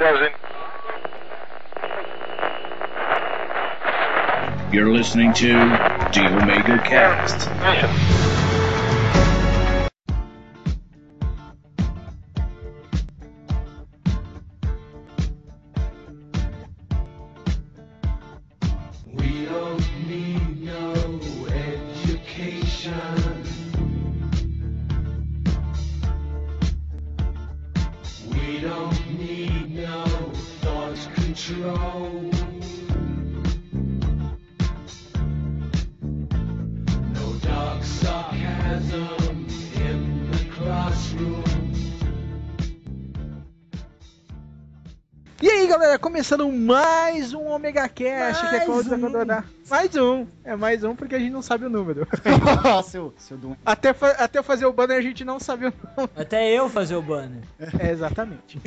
[0.00, 0.32] dozen.
[4.72, 5.50] You're listening to
[6.12, 8.49] the Omega Cast.
[46.30, 49.44] Começando mais um Omega Cast, que é Mais quando um.
[49.70, 50.26] Mais um.
[50.42, 52.04] É mais um porque a gente não sabe o número.
[52.84, 53.54] seu, seu Dum.
[53.64, 56.10] até, fa- até fazer o banner a gente não sabe o número.
[56.16, 57.42] Até eu fazer o banner.
[57.78, 58.60] É, exatamente.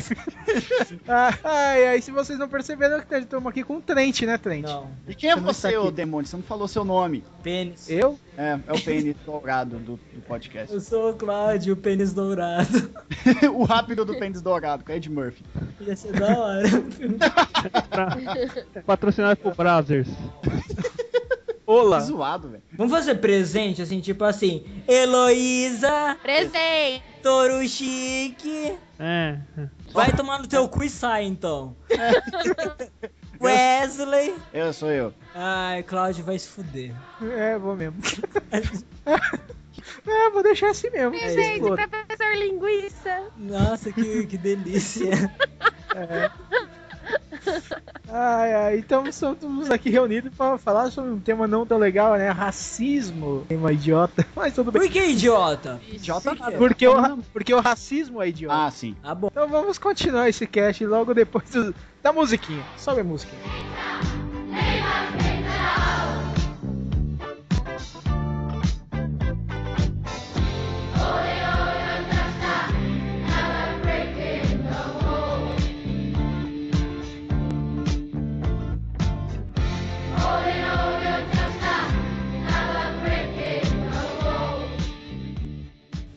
[1.05, 4.63] ah, ai, ai, se vocês não perceberam, estamos aqui com o Trent, né, Trent?
[4.63, 4.89] Não.
[5.05, 6.25] E quem é Você ô demônio?
[6.25, 7.23] Você não falou seu nome.
[7.43, 7.89] Pênis.
[7.89, 8.17] Eu?
[8.37, 10.73] É, é o pênis dourado do, do podcast.
[10.73, 12.89] Eu sou o Cláudio, o pênis dourado.
[13.53, 15.43] o rápido do pênis dourado, com Ed Murphy.
[15.81, 16.69] Ia ser da hora.
[18.85, 20.07] Patrocinado por Brazzers.
[21.73, 21.99] Olá.
[21.99, 22.63] Que zoado, velho.
[22.73, 24.63] Vamos fazer presente, assim, tipo assim.
[24.87, 27.03] Heloísa, Presente!
[27.21, 28.77] Touro Chique.
[28.99, 29.37] É.
[29.91, 31.75] Vai tomar no teu cu e sai, então.
[33.41, 34.35] Wesley.
[34.53, 35.13] Eu sou eu.
[35.33, 36.93] Ai, Cláudio vai se fuder.
[37.21, 37.99] É, vou mesmo.
[40.07, 41.11] é, vou deixar assim mesmo.
[41.11, 41.87] Presente, Exploda.
[41.87, 43.23] professor linguiça!
[43.37, 45.11] Nossa, que, que delícia.
[48.15, 52.29] Ai, ai, então estamos aqui reunidos para falar sobre um tema não tão legal, né?
[52.29, 53.43] Racismo.
[53.47, 54.81] Tema idiota, mas tudo bem.
[54.83, 55.81] Por que idiota?
[55.91, 56.57] Idiota nada.
[56.57, 58.55] Porque o, porque o racismo é idiota.
[58.55, 58.95] Ah, sim.
[59.01, 59.29] Tá bom.
[59.31, 62.63] Então vamos continuar esse cast logo depois do- da musiquinha.
[62.77, 63.41] Sobe a musiquinha.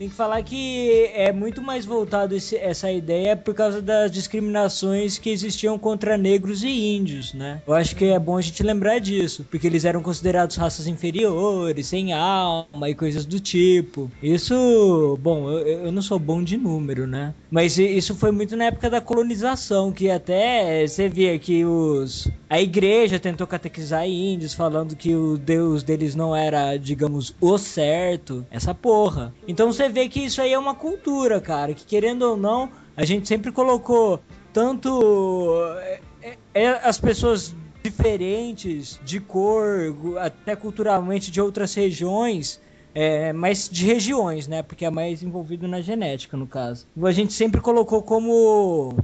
[0.07, 5.19] Tem que falar que é muito mais voltado esse- essa ideia por causa das discriminações
[5.19, 7.61] que existiam contra negros e índios, né?
[7.67, 11.89] Eu acho que é bom a gente lembrar disso, porque eles eram considerados raças inferiores,
[11.89, 14.09] sem alma e coisas do tipo.
[14.23, 17.35] Isso, bom, eu, eu não sou bom de número, né?
[17.51, 22.61] Mas isso foi muito na época da colonização, que até você via que os a
[22.61, 28.73] igreja tentou catequizar índios falando que o deus deles não era, digamos, o certo, essa
[28.73, 29.35] porra.
[29.49, 33.05] Então você vê que isso aí é uma cultura, cara, que querendo ou não, a
[33.07, 34.21] gente sempre colocou
[34.53, 42.61] tanto é, é, é, as pessoas diferentes de cor, até culturalmente de outras regiões,
[42.95, 44.63] é, mas de regiões, né?
[44.63, 46.87] Porque é mais envolvido na genética, no caso.
[47.03, 48.99] A gente sempre colocou como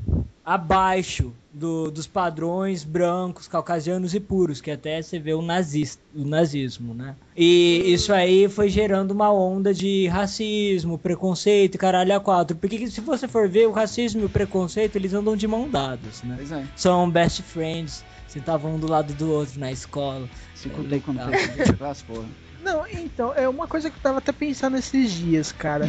[0.44, 6.24] abaixo do- dos padrões brancos, caucasianos e puros, que até você vê o, nazista, o
[6.24, 7.14] nazismo, né?
[7.36, 12.56] E isso aí foi gerando uma onda de racismo, preconceito e caralho a quatro.
[12.56, 15.68] Porque que se você for ver, o racismo e o preconceito, eles andam de mão
[15.68, 16.38] dadas, né?
[16.50, 16.64] É.
[16.74, 20.28] São best friends, sentavam um do lado do outro na escola.
[20.54, 21.26] Se É, legal.
[21.26, 21.76] no peito,
[22.06, 22.24] porra.
[22.62, 25.84] Não, então, é uma coisa que eu tava até pensando esses dias, cara.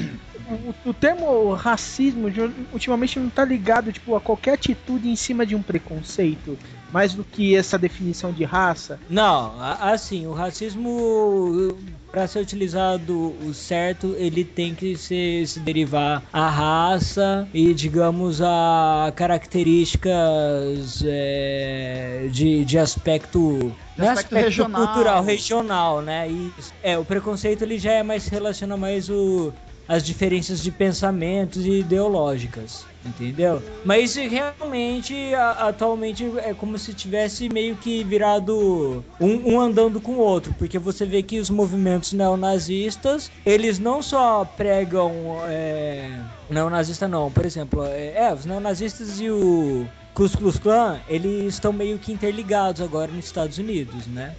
[0.83, 2.27] O, o termo racismo
[2.71, 6.57] ultimamente não tá ligado, tipo, a qualquer atitude em cima de um preconceito,
[6.93, 8.99] mais do que essa definição de raça.
[9.09, 11.75] Não, a- assim, o racismo,
[12.11, 18.39] para ser utilizado o certo, ele tem que se, se derivar à raça e, digamos,
[18.41, 23.75] a características é, de, de aspecto.
[23.97, 24.85] é aspecto regional.
[24.85, 26.27] cultural, regional, né?
[26.29, 26.71] Isso.
[26.83, 29.51] É, o preconceito ele já é mais relaciona mais o
[29.85, 33.61] as diferenças de pensamentos e ideológicas, entendeu?
[33.83, 40.13] Mas realmente, a- atualmente, é como se tivesse meio que virado um, um andando com
[40.13, 45.11] o outro, porque você vê que os movimentos neonazistas, eles não só pregam...
[45.47, 46.19] É,
[46.49, 51.73] neonazista não, por exemplo, é, é, os neonazistas e o Ku Klux Klan, eles estão
[51.73, 54.35] meio que interligados agora nos Estados Unidos, né?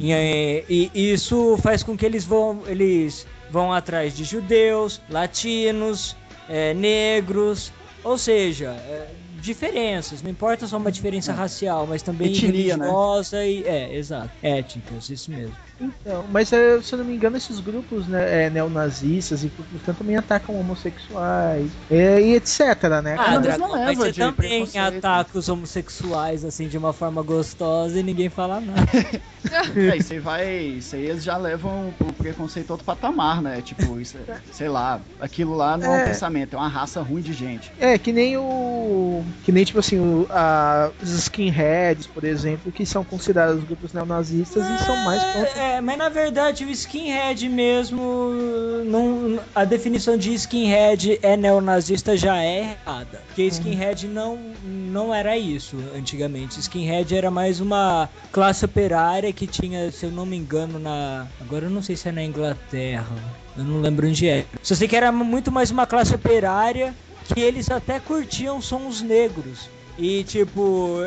[0.00, 6.16] E, é, e isso faz com que eles vão, eles vão atrás de judeus, latinos,
[6.48, 7.72] é, negros,
[8.04, 9.08] ou seja, é,
[9.40, 12.84] diferenças, não importa só uma diferença racial, mas também Etnia, né?
[12.86, 13.64] religiosa e.
[13.64, 14.30] É, exato.
[14.42, 15.67] Étnicas, isso mesmo.
[15.80, 19.96] Então, mas é, se eu não me engano, esses grupos né, é, neonazistas e cristãos
[19.96, 22.58] também atacam homossexuais é, e etc,
[23.02, 23.16] né?
[23.18, 28.28] Ah, na Dragon, você também ataca os homossexuais assim de uma forma gostosa e ninguém
[28.28, 28.80] fala nada.
[29.74, 30.56] É, isso aí vai.
[30.56, 33.62] Isso aí eles já levam o preconceito a outro patamar, né?
[33.62, 37.22] Tipo, isso, é- sei lá, aquilo lá não é um pensamento, é uma raça ruim
[37.22, 37.72] de gente.
[37.78, 39.24] É, que nem o.
[39.44, 44.62] Que nem, tipo assim, o, a, os skinheads, por exemplo, que são considerados grupos neonazistas
[44.68, 45.67] e são mais contra.
[45.68, 48.30] É, mas na verdade o skinhead mesmo,
[48.86, 53.22] não, a definição de skinhead é neonazista já é errada.
[53.26, 56.58] Porque skinhead não, não era isso antigamente.
[56.58, 61.26] Skinhead era mais uma classe operária que tinha, se eu não me engano, na.
[61.40, 63.16] Agora eu não sei se é na Inglaterra.
[63.56, 64.46] Eu não lembro onde é.
[64.62, 66.94] Só sei que era muito mais uma classe operária
[67.26, 69.68] que eles até curtiam sons negros.
[69.98, 71.00] E tipo,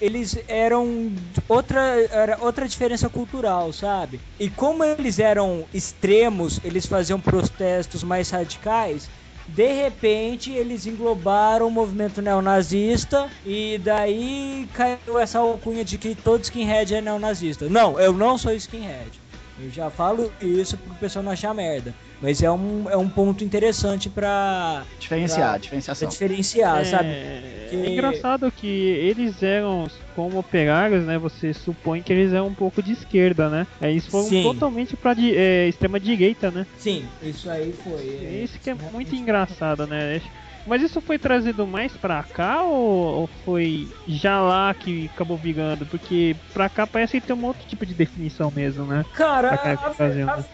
[0.00, 1.12] eles eram
[1.48, 1.80] outra,
[2.10, 4.20] era outra diferença cultural, sabe?
[4.38, 9.08] E como eles eram extremos, eles faziam protestos mais radicais.
[9.46, 16.42] De repente, eles englobaram o movimento neonazista e daí caiu essa alcunha de que todo
[16.42, 17.68] skinhead é neonazista.
[17.68, 19.20] Não, eu não sou skinhead.
[19.58, 21.94] Eu já falo isso pro pessoal não achar merda.
[22.20, 26.06] Mas é um, é um ponto interessante pra, Diferenciar, Pra- diferenciação.
[26.08, 27.08] pra diferenciar, sabe?
[27.08, 31.18] É, Que- é engraçado que eles eram, como operários, né?
[31.18, 33.66] Você supõe que eles eram um pouco de esquerda, né?
[33.80, 34.42] Aí eles foram Sim.
[34.42, 36.66] totalmente pra é, extrema direita, né?
[36.78, 38.08] Sim, isso aí foi.
[38.24, 40.20] é, Isso que é muito engraçado, né?
[40.66, 45.86] Mas isso foi trazido mais pra cá ou, ou foi já lá que acabou virando?
[45.86, 49.04] Porque pra cá parece que tem um outro tipo de definição mesmo, né?
[49.14, 49.94] Cara, a, tá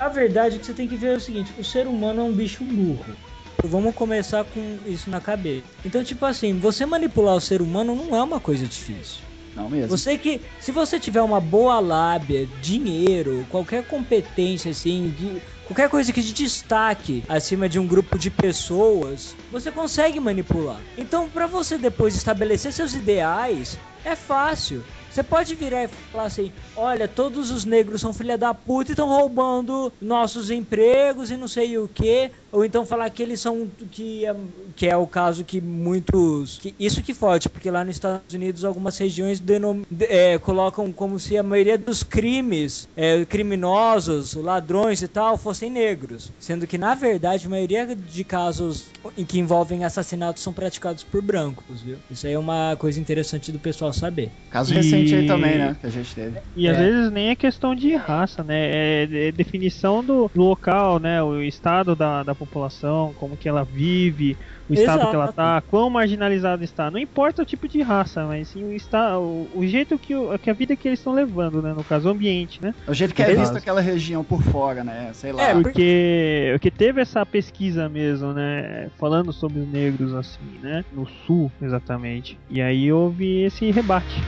[0.01, 2.25] a- a verdade é que você tem que ver o seguinte: o ser humano é
[2.25, 3.17] um bicho burro.
[3.65, 5.65] Vamos começar com isso na cabeça.
[5.85, 9.23] Então, tipo assim, você manipular o ser humano não é uma coisa difícil.
[9.55, 9.97] Não mesmo.
[9.97, 16.13] Você que, se você tiver uma boa lábia, dinheiro, qualquer competência assim, de, qualquer coisa
[16.13, 20.81] que te destaque acima de um grupo de pessoas, você consegue manipular.
[20.97, 24.85] Então, pra você depois estabelecer seus ideais, é fácil.
[25.11, 28.93] Você pode virar e falar assim: olha, todos os negros são filha da puta e
[28.93, 32.31] estão roubando nossos empregos e não sei o que.
[32.53, 33.67] Ou então falar que eles são.
[33.91, 34.35] que é,
[34.77, 36.59] que é o caso que muitos.
[36.59, 40.93] que- isso que fode, porque lá nos Estados Unidos algumas regiões denom, de- é, colocam
[40.93, 46.31] como se a maioria dos crimes, é, criminosos, ladrões e tal, fossem negros.
[46.39, 51.23] Sendo que, na verdade, a maioria de casos em que envolvem assassinatos são praticados por
[51.23, 51.97] brancos, viu?
[52.11, 54.31] Isso aí é uma coisa interessante do pessoal saber.
[54.51, 55.77] Caso E- recente aí também, né?
[55.81, 56.39] Que a gente teve.
[56.55, 56.81] E às É.
[56.85, 58.71] vezes nem é questão de raça, né?
[59.05, 61.23] É, é definição do local, né?
[61.23, 64.37] O estado da, da população, como que ela vive,
[64.69, 65.37] o estado que ela Exato.
[65.37, 66.91] tá, quão marginalizado está.
[66.91, 70.39] Não importa o tipo de raça, mas sim o, está, o, o jeito que, o-
[70.39, 71.73] que a vida que eles estão levando, né?
[71.73, 72.75] No caso, o ambiente, né?
[72.87, 73.41] O jeito que é Exato.
[73.41, 75.13] visto aquela região por fora, né?
[75.15, 75.43] Sei lá.
[75.51, 78.89] É, Porque, porque teve essa pesquisa mesmo, né?
[78.99, 80.85] Falando sobre os negros, assim, né?
[80.93, 82.39] No sul, exatamente.
[82.49, 84.21] E aí houve esse rebate.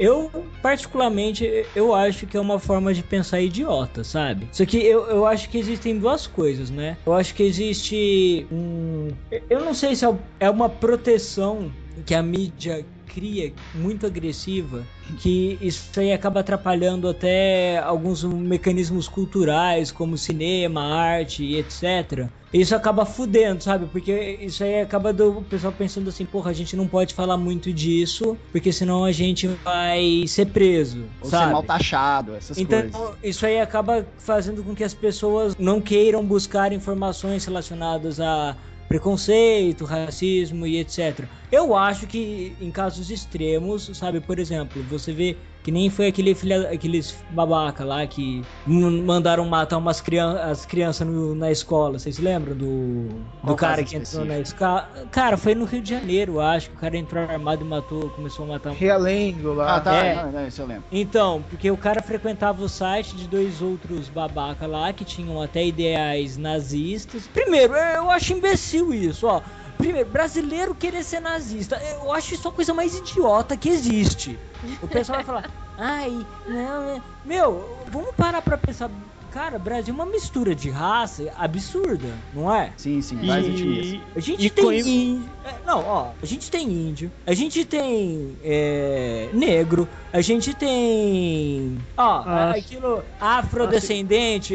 [0.00, 0.30] Eu,
[0.62, 4.48] particularmente, eu acho que é uma forma de pensar idiota, sabe?
[4.50, 6.96] Só que eu, eu acho que existem duas coisas, né?
[7.04, 9.08] Eu acho que existe um.
[9.50, 11.70] Eu não sei se é- é uma proteção
[12.06, 14.84] que a mídia cria muito agressiva,
[15.18, 22.28] que isso aí acaba atrapalhando até alguns mecanismos culturais, como cinema, arte e etc.
[22.52, 23.86] Isso acaba fudendo, sabe?
[23.86, 27.36] Porque isso aí acaba do o pessoal pensando assim, porra, a gente não pode falar
[27.36, 31.52] muito disso, porque senão a gente vai ser preso, Ou ser sabe?
[31.52, 33.16] mal taxado, essas Então, coisas.
[33.22, 38.56] isso aí acaba fazendo com que as pessoas não queiram buscar informações relacionadas a
[38.90, 41.24] preconceito, racismo e etc.
[41.52, 46.34] Eu acho que em casos extremos, sabe, por exemplo, você vê que nem foi aquele
[46.34, 52.56] filha, aqueles babaca lá que mandaram matar umas crian as crianças na escola, vocês lembram
[52.56, 53.08] do,
[53.42, 54.88] do cara que entrou na escola?
[55.10, 58.44] Cara, foi no Rio de Janeiro, acho, que o cara entrou armado e matou, começou
[58.44, 59.76] a matar Realengo lá.
[59.76, 59.96] Ah, tá.
[59.96, 60.14] é.
[60.14, 60.84] Não, não, isso eu lembro.
[60.90, 65.64] então, porque o cara frequentava o site de dois outros babaca lá que tinham até
[65.64, 67.26] ideais nazistas.
[67.26, 69.42] Primeiro, eu acho imbecil isso, ó.
[69.80, 71.80] Primeiro, brasileiro querer ser nazista.
[71.82, 74.38] Eu acho isso a coisa mais idiota que existe.
[74.82, 78.90] O pessoal vai falar, ai, não, meu, vamos parar pra pensar.
[79.30, 82.72] Cara, Brasil é uma mistura de raça absurda, não é?
[82.76, 83.86] Sim, sim, faz etnias.
[83.86, 88.36] E, A gente E tem é, Não, ó, a gente tem índio, a gente tem
[88.42, 91.78] é, negro, a gente tem.
[91.96, 94.54] Ó, Ah, aquilo afrodescendente.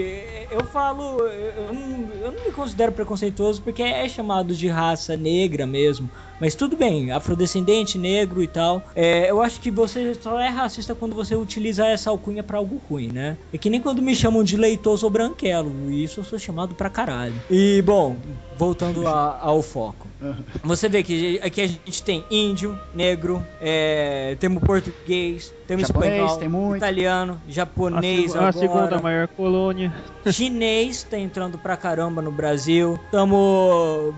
[0.52, 1.22] Eu falo.
[1.22, 6.10] Eu não, eu não me considero preconceituoso porque é chamado de raça negra mesmo.
[6.40, 8.86] Mas tudo bem, afrodescendente, negro e tal.
[8.96, 12.78] É, eu acho que você só é racista quando você utiliza essa alcunha pra algo
[12.78, 13.38] ruim, né?
[13.52, 15.90] É que nem quando me chamam de leitoso ou branquelo.
[15.90, 17.42] E isso eu sou chamado pra caralho.
[17.50, 18.20] E, bom,
[18.58, 20.08] voltando a- ao foco.
[20.64, 26.38] Você vê que aqui a gente tem índio, negro, é, temos português, temos Japonês, espanhol,
[26.38, 26.78] tem muito.
[26.78, 29.94] italiano, a, japonês seg- a segunda maior colônia.
[30.32, 33.00] chinês tá entrando pra caramba no Brasil.
[33.12, 34.14] Tamo,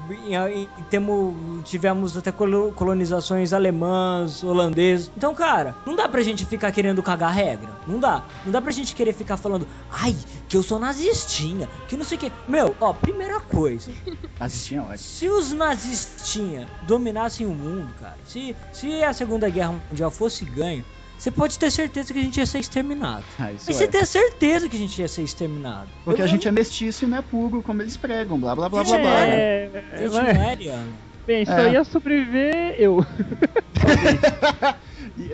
[0.89, 5.11] temo, tivemos até colo- colonizações alemãs, holandesas.
[5.17, 7.69] Então, cara, não dá pra gente ficar querendo cagar regra.
[7.85, 8.23] Não dá.
[8.45, 10.15] Não dá pra gente querer ficar falando, ai,
[10.47, 12.31] que eu sou nazistinha, que não sei o que.
[12.47, 13.91] Meu, ó, primeira coisa.
[14.39, 14.97] Assistia, ótimo.
[14.97, 20.85] Se os nazistinha dominassem o mundo, cara, se, se a Segunda Guerra Mundial fosse ganho,
[21.17, 23.23] você pode ter certeza que a gente ia ser exterminado.
[23.39, 23.79] Ah, isso Mas é.
[23.79, 25.89] você tem certeza que a gente ia ser exterminado.
[26.05, 28.69] Porque Eu- a gente é mestiço e não é puro, como eles pregam, blá blá
[28.69, 29.09] blá blá blá.
[29.09, 29.29] né?
[29.35, 30.93] É, A gente vai- não é ariano.
[31.25, 31.71] bem, só É.
[31.73, 33.03] ia sobreviver eu.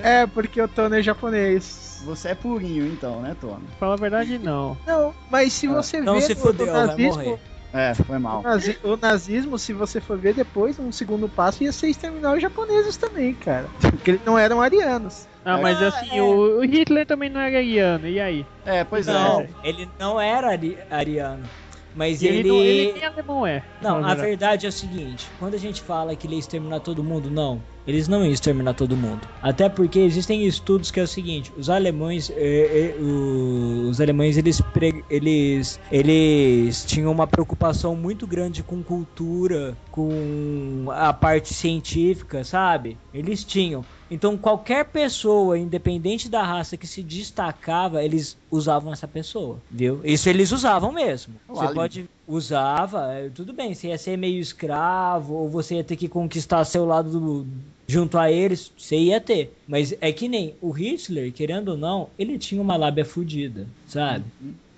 [0.02, 1.93] É, porque Tony é japonês.
[2.04, 3.66] Você é purinho então, né, Tony?
[3.80, 4.78] Falar a verdade, não.
[4.86, 7.40] Não, mas se Ah, você Então vê se fudeu, no vai nazismo, morrer.
[7.76, 8.44] É, foi o, mal.
[8.44, 12.42] nazi- o nazismo, se você for ver depois, um segundo passo ia ser exterminar os
[12.42, 13.68] japoneses também, cara.
[13.82, 15.28] Porque eles não eram arianos.
[15.44, 16.22] Ah, mas Ah, assim, é.
[16.22, 18.46] o, o Hitler também não era ariano, e aí?
[18.66, 19.50] É, pois Não, é.
[19.64, 21.50] ele não era ari- ariano.
[21.96, 22.50] Mas E ele.
[22.50, 23.64] ele, nem alemão é.
[23.82, 24.66] Não, a verdade.
[24.66, 27.62] é o seguinte: quando a gente fala que ele ia exterminar todo mundo, não.
[27.86, 29.28] Eles não iam exterminar todo mundo.
[29.42, 34.62] Até porque existem estudos que é o seguinte: os alemães, eh, eh, os alemães eles,
[34.74, 42.98] pre- eles, eles tinham uma preocupação muito grande com cultura, com a parte científica, sabe?
[43.14, 43.86] Eles tinham.
[44.14, 50.00] Então qualquer pessoa, independente da raça que se destacava, eles usavam essa pessoa, viu?
[50.04, 51.34] Isso eles usavam mesmo.
[51.48, 51.74] O Você alien.
[51.76, 56.08] pode usava, é, tudo bem, você ia ser meio escravo ou você ia ter que
[56.08, 57.48] conquistar seu lado do-
[57.88, 59.54] junto a eles, você ia ter.
[59.68, 64.26] Mas é que nem o Hitler, querendo ou não, ele tinha uma lábia fodida, sabe?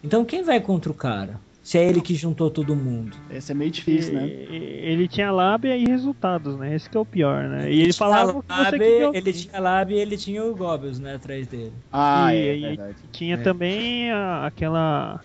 [0.04, 1.40] Então quem vai contra o cara?
[1.66, 3.18] Se é ele que juntou todo mundo.
[3.28, 4.28] Esse é meio difícil, né?
[4.28, 6.76] E- Ele tinha lábia e resultados, né?
[6.76, 7.72] Esse que é o pior, né?
[7.72, 11.16] E ele falava que lábia, queria Ele tinha lábia e ele tinha o Goebbels, né,
[11.16, 11.74] atrás dele.
[11.92, 12.96] Ah, E- é, e- verdade.
[13.12, 13.38] Tinha É.
[13.38, 15.20] também a- aquela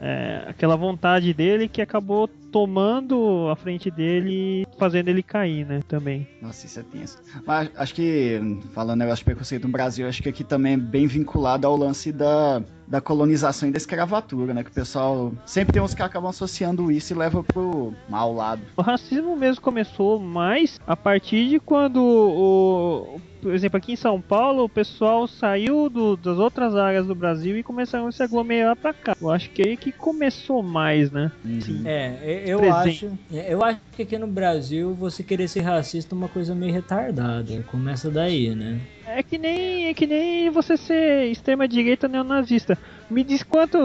[0.00, 5.80] é, aquela vontade dele que acabou tomando a frente dele e fazendo ele cair, né?
[5.88, 6.26] Também.
[6.40, 7.18] Nossa, isso é tenso.
[7.46, 11.06] Mas acho que, falando negócio de preconceito no Brasil, acho que aqui também é bem
[11.06, 14.62] vinculado ao lance da, da colonização e da escravatura, né?
[14.62, 18.62] Que o pessoal sempre tem uns que acabam associando isso e levam pro mau lado.
[18.76, 24.20] O racismo mesmo começou mais a partir de quando o, por exemplo, aqui em São
[24.20, 28.76] Paulo, o pessoal saiu do- das outras áreas do Brasil e começaram a se aglomerar
[28.76, 29.16] pra cá.
[29.20, 31.30] Eu acho que é aí que começou mais, né?
[31.44, 31.82] Uhum.
[31.84, 33.06] É, eu Presente.
[33.06, 33.18] acho,
[33.48, 37.62] eu acho que aqui no Brasil você querer ser racista é uma coisa meio retardada.
[37.70, 38.78] Começa daí, né?
[39.04, 42.78] É que nem é que nem você ser extrema direita neonazista.
[43.10, 43.78] Me diz quanto,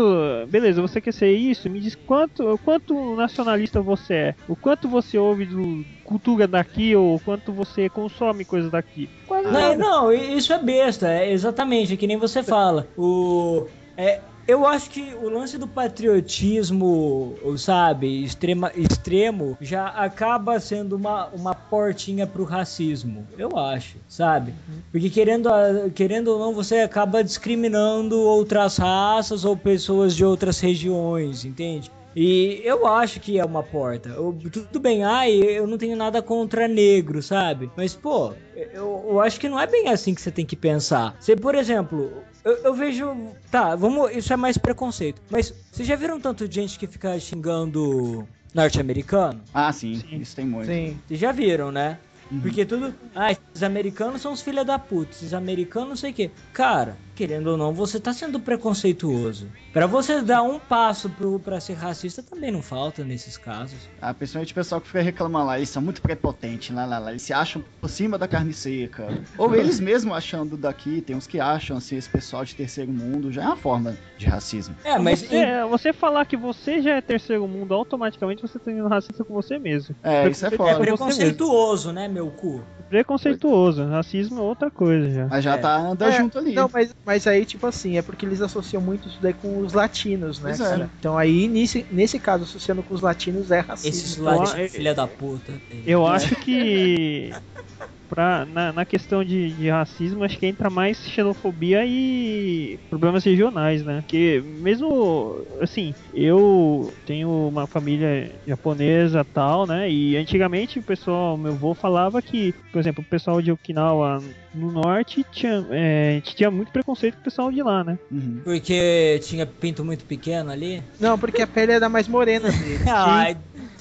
[0.48, 1.70] beleza, você quer ser isso?
[1.70, 4.36] Me diz quanto, quanto nacionalista você é?
[4.48, 9.10] O quanto você ouve do cultura daqui ou o quanto você consome coisas daqui?
[9.28, 9.76] Quase Não, nada.
[9.76, 12.88] não, isso é besta, é exatamente, é que nem você fala.
[12.98, 20.96] O, é, eu acho que o lance do patriotismo, sabe, extrema, extremo, já acaba sendo
[20.96, 23.28] uma, uma portinha pro racismo.
[23.38, 24.54] Eu acho, sabe?
[24.92, 25.50] Porque querendo,
[25.94, 31.92] querendo ou não, você acaba discriminando outras raças ou pessoas de outras regiões, entende?
[32.20, 34.10] E eu acho que é uma porta.
[34.10, 37.70] Eu- tudo bem, ai, eu não tenho nada contra negro, sabe?
[37.78, 41.16] Mas, pô, eu, eu acho que não é bem assim que você tem que pensar.
[41.20, 43.16] Você, por exemplo, eu, eu vejo.
[43.52, 44.16] Tá, vamos.
[44.16, 45.22] Isso é mais preconceito.
[45.30, 49.40] Mas vocês já viram tanto de gente que fica xingando norte-americano?
[49.54, 50.18] Ah, sim, Sim.
[50.18, 50.66] isso tem muito.
[50.66, 50.98] Sim.
[51.08, 52.00] Vocês já viram, né?
[52.32, 52.42] Uhum.
[52.42, 52.96] Porque tudo.
[53.14, 55.12] Ah, esses americanos são os filha da puta.
[55.12, 56.32] Esses americanos não sei o quê.
[56.52, 59.48] Cara, querendo ou não, você tá sendo preconceituoso.
[59.74, 63.90] Pra você dar um passo pro, pra ser racista também não falta nesses casos.
[64.00, 67.10] Ah, principalmente o pessoal que fica reclamando lá, eles são muito prepotentes, lá, lá, lá,
[67.10, 69.08] eles se acham por cima da carne seca.
[69.36, 73.32] Ou eles mesmos achando daqui, tem uns que acham, assim, esse pessoal de terceiro mundo,
[73.32, 74.76] já é uma forma de racismo.
[74.84, 75.22] É, mas.
[75.24, 79.34] você, você falar que você já é terceiro mundo, automaticamente você está sendo racista com
[79.34, 79.96] você mesmo.
[80.04, 80.80] É, isso é É foda.
[80.80, 82.64] preconceituoso, né, meu cu?
[82.90, 83.86] Preconceituoso.
[83.86, 85.28] Racismo é outra coisa já.
[85.28, 85.58] Mas já É.
[85.58, 86.54] tá andando É, junto ali.
[86.54, 89.72] Não, mas Mas aí, tipo assim, é porque eles associam muito isso daí com os
[89.72, 90.58] latinos, né, é.
[90.58, 90.92] cara?
[91.00, 93.90] Então aí, nesse, nesse caso, associando com os latinos é racismo.
[93.98, 95.54] Esses lados Eu- filha da puta.
[95.86, 97.32] Eu acho que
[98.10, 103.84] pra, na, na questão de, de racismo, acho que entra mais xenofobia e problemas regionais,
[103.84, 104.02] né?
[104.02, 109.90] Porque mesmo assim, eu tenho uma família japonesa tal, né?
[109.90, 114.22] E antigamente o pessoal, meu avô falava que, por exemplo, o pessoal de Okinawa
[114.54, 117.98] no norte tinha, é, tinha muito preconceito com o pessoal de lá, né?
[118.12, 118.42] Uhum.
[118.44, 120.82] Porque tinha pinto muito pequeno ali?
[121.00, 122.84] Não, porque a pele era mais morena dele.
[122.90, 123.38] Ai,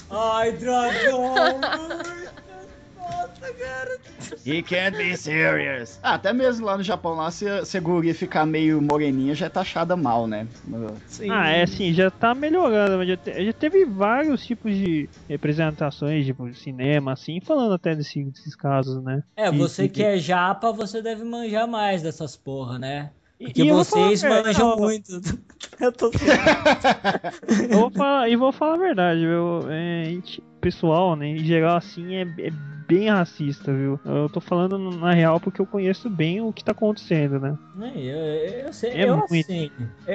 [0.09, 1.59] ai, dragão!
[3.53, 3.97] Cara.
[4.45, 5.99] He can't be serious.
[6.03, 9.45] Ah, até mesmo lá no Japão, lá, se, se a guria ficar meio moreninha, já
[9.45, 10.47] é taxada mal, né?
[11.07, 11.29] Sim.
[11.29, 16.25] Ah, é assim, já tá melhorando, mas já, te- já teve vários tipos de representações,
[16.25, 19.23] tipo, cinema, assim, falando até desse- desses casos, né?
[19.35, 23.11] É, você e- que é japa, você deve manjar mais dessas porra, né?
[23.39, 25.11] Porque e falar- vocês é, manjam não, muito.
[25.79, 26.09] Eu tô
[27.69, 29.69] Eu vou falar, e vou falar a verdade, viu?
[29.69, 30.17] É,
[30.59, 32.51] pessoal, né, em geral, assim, é, é
[32.87, 33.99] bem racista, viu?
[34.05, 37.57] Eu tô falando na real porque eu conheço bem o que tá acontecendo, né?
[37.75, 38.17] Não, eu,
[38.65, 39.33] eu sei, É eu muito.
[39.35, 39.69] assim,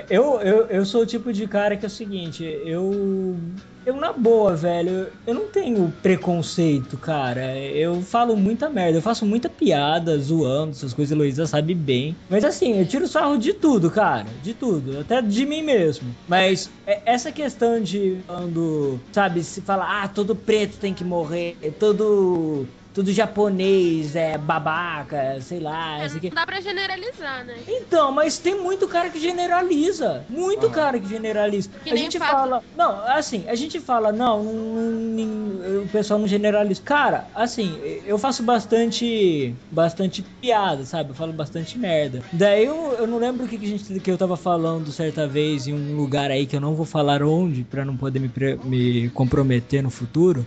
[0.09, 3.37] eu, eu, eu sou o tipo de cara que é o seguinte, eu,
[3.85, 9.27] eu na boa, velho, eu não tenho preconceito, cara, eu falo muita merda, eu faço
[9.27, 13.91] muita piada, zoando, essas coisas, Heloísa sabe bem, mas assim, eu tiro sarro de tudo,
[13.91, 19.63] cara, de tudo, até de mim mesmo, mas é- essa questão de quando, sabe, se
[19.63, 22.69] fala, ah, todo preto tem que morrer, todo...
[22.93, 26.29] Tudo japonês, é babaca, sei lá, É, isso aqui.
[26.29, 27.55] não dá pra generalizar, né?
[27.67, 30.27] Então, mas tem muito cara que generaliza.
[30.29, 30.75] Muito Aham.
[30.75, 31.71] cara que generaliza.
[31.83, 32.63] Que a gente fato- fala.
[32.77, 36.83] Não, assim, a gente fala, não, não, não- o pessoal não generaliza.
[36.83, 39.55] Cara, assim, eu faço bastante.
[39.71, 41.11] Bastante piada, sabe?
[41.11, 42.23] Eu falo bastante merda.
[42.33, 45.27] Daí eu, eu não lembro o que, que, a gente, que eu tava falando certa
[45.27, 48.29] vez em um lugar aí que eu não vou falar onde, pra não poder me,
[48.29, 50.47] pre- me comprometer no futuro.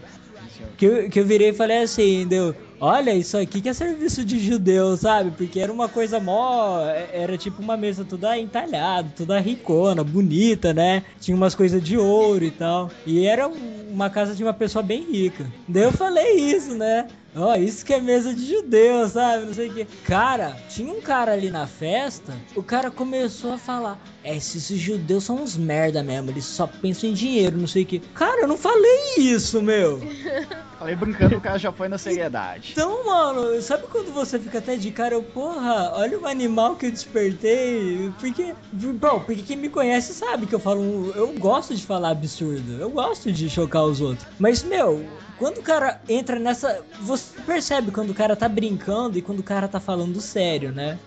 [0.78, 2.56] Que eu, que eu virei e falei assim, deu.
[2.80, 5.32] Olha, isso aqui que é serviço de judeu, sabe?
[5.32, 6.82] Porque era uma coisa mó.
[7.12, 11.04] Era tipo uma mesa toda entalhada, toda ricona, bonita, né?
[11.20, 12.94] Tinha umas coisas de ouro e tal.
[13.06, 15.54] E era um- uma casa de uma pessoa bem rica.
[15.68, 17.10] Daí eu falei isso, né?
[17.38, 19.46] Ó, isso que é mesa de judeu, sabe?
[19.46, 19.86] Não sei o que.
[20.06, 25.26] Cara, tinha um cara ali na festa, o cara começou a falar: É, esses judeus
[25.26, 28.00] são uns merda mesmo, eles só pensam em dinheiro, não sei o que.
[28.00, 30.00] Cara, eu não falei isso, meu.
[30.86, 32.74] Falei brincando, o cara já foi na seriedade.
[32.74, 36.86] Então, mano, sabe quando você fica até de cara, eu, porra, olha o animal que
[36.86, 38.14] eu despertei.
[38.20, 42.74] Porque, bom, porque quem me conhece sabe que eu falo, eu gosto de falar absurdo,
[42.74, 44.28] eu gosto de chocar os outros.
[44.38, 45.04] Mas, meu,
[45.40, 46.84] quando o cara entra nessa.
[47.02, 51.00] Você percebe quando o cara tá brincando e quando o cara tá falando sério, né?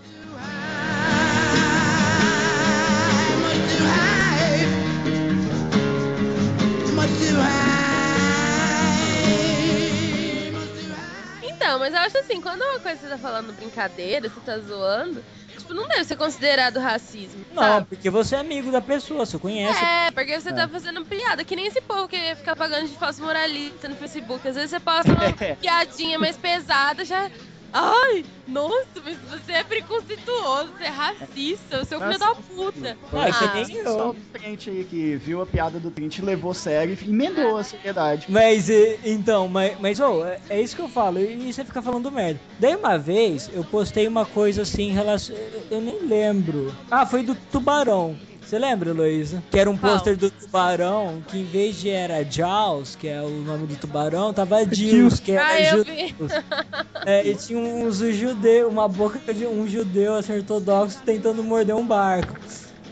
[11.69, 14.57] Então, mas eu acho assim, quando é uma coisa você tá falando brincadeira, você tá
[14.57, 15.23] zoando,
[15.55, 17.45] tipo, não deve ser considerado racismo.
[17.51, 17.85] Não, sabe?
[17.87, 19.85] porque você é amigo da pessoa, você conhece.
[19.85, 23.21] É, porque você tá fazendo piada, que nem esse povo que fica pagando de falso
[23.21, 24.47] moralista no Facebook.
[24.47, 27.29] Às vezes você posta uma piadinha mais pesada, já.
[27.71, 32.97] Ai, nossa, mas você é preconceituoso, você é racista, você é um filho da puta.
[33.13, 36.53] Ah, isso é Ah, nem Só Trent aí que viu a piada do Trent, levou
[36.53, 38.25] sério e emendou a seriedade.
[38.29, 41.81] Mas, e- então, mas, mas ô, é, é isso que eu falo, e você fica
[41.81, 42.41] falando merda.
[42.59, 45.35] Daí uma vez, eu postei uma coisa assim em relação.
[45.69, 46.75] Eu nem lembro.
[46.89, 48.19] Ah, foi do tubarão.
[48.49, 49.43] Você lembra, Luísa?
[49.51, 53.29] Que era um pôster do tubarão, que em vez de era Jaws, que é o
[53.29, 56.15] nome do tubarão, tava Deus, que Ah, era vi.
[57.05, 61.85] é, e tinha uns judeu, uma boca de um judeu assim, ortodoxo tentando morder um
[61.85, 62.35] barco.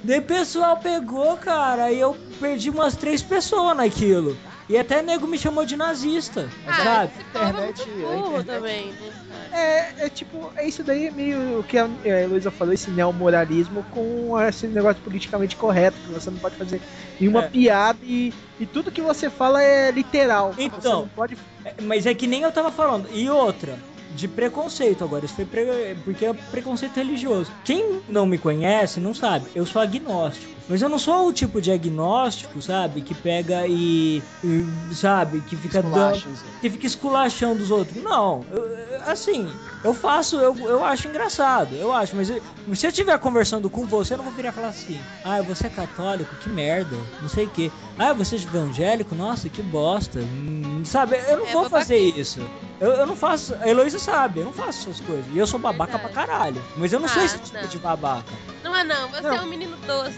[0.03, 4.37] Daí o pessoal pegou, cara, e eu perdi umas três pessoas naquilo.
[4.69, 7.11] E até nego me chamou de nazista, Ah, sabe?
[7.17, 9.13] é internet- muito a burro internet- também, né?
[9.53, 12.91] É, é tipo, é isso daí é meio o que a a Heloísa falou, esse
[12.91, 16.81] neomoralismo com esse negócio politicamente correto, que você não pode fazer
[17.17, 17.49] nenhuma É.
[17.49, 20.51] piada e, e tudo que você fala é literal.
[20.51, 21.01] Você Então.
[21.03, 21.37] não pode.
[21.63, 23.07] É, Mas é que nem eu tava falando.
[23.13, 23.79] E outra,
[24.17, 25.23] de preconceito agora.
[25.25, 27.51] Isso foi pre- porque é preconceito religioso.
[27.63, 29.45] Quem não me conhece não sabe.
[29.55, 30.57] Eu sou agnóstico.
[30.69, 32.99] Mas eu não sou o tipo de agnóstico, sabe?
[33.01, 34.21] Que pega e.
[34.43, 35.39] e, sabe?
[35.41, 36.21] Que fica dando.
[36.59, 38.03] Que fica esculachando os outros.
[38.03, 38.67] Não, eu-
[39.05, 39.47] assim,
[39.83, 42.41] eu faço, eu, eu acho engraçado, eu acho, mas eu-
[42.75, 45.69] se eu estiver conversando com você, eu não vou virar falar assim, ah, você é
[45.69, 47.71] católico, que merda, não sei o que.
[47.97, 50.19] Ah, você é evangélico, nossa, que bosta.
[50.19, 52.41] Hum, sabe, eu não É vou fazer isso.
[52.79, 53.55] Eu, eu não faço.
[53.61, 55.25] A Heloísa sabe, eu não faço essas coisas.
[55.33, 56.13] E eu sou babaca Verdade.
[56.13, 56.63] pra caralho.
[56.77, 57.67] Mas eu não sou Ah, esse tipo não.
[57.67, 58.33] de babaca.
[58.63, 59.35] Não é não, você Não.
[59.35, 60.17] é um menino doce.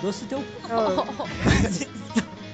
[0.00, 0.44] Doce teu.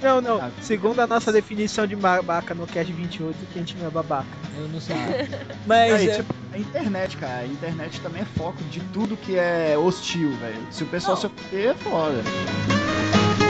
[0.03, 0.39] Não, não.
[0.41, 0.51] Ah.
[0.63, 4.25] Segundo a nossa definição de babaca no Cast 28, que a gente não é babaca.
[4.57, 4.97] Eu não sei.
[5.67, 5.93] Mas.
[5.93, 7.41] Aí, é, tipo, a internet, cara.
[7.41, 10.67] A internet também é foco de tudo que é hostil, velho.
[10.71, 11.21] Se o pessoal Não.
[11.21, 12.23] se ofender, é foda.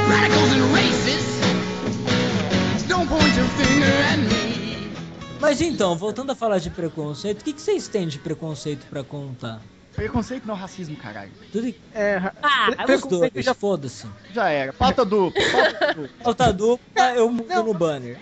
[0.09, 1.41] Radicals and racists.
[2.89, 4.50] Don't point your finger at me.
[5.41, 9.03] Mas então, voltando a falar de preconceito, o que, que vocês têm de preconceito pra
[9.03, 9.61] contar?
[9.95, 11.33] Preconceito não racismo, caralho.
[11.51, 11.75] Tudo...
[11.93, 14.07] É, ra- Ah, preconceito dois, já- foda-se.
[14.33, 14.73] Já era.
[14.73, 15.43] Pauta dupla.
[15.51, 16.11] Pauta dupla.
[16.23, 17.65] Falta dupla, eu mudo Não.
[17.67, 18.19] no banner.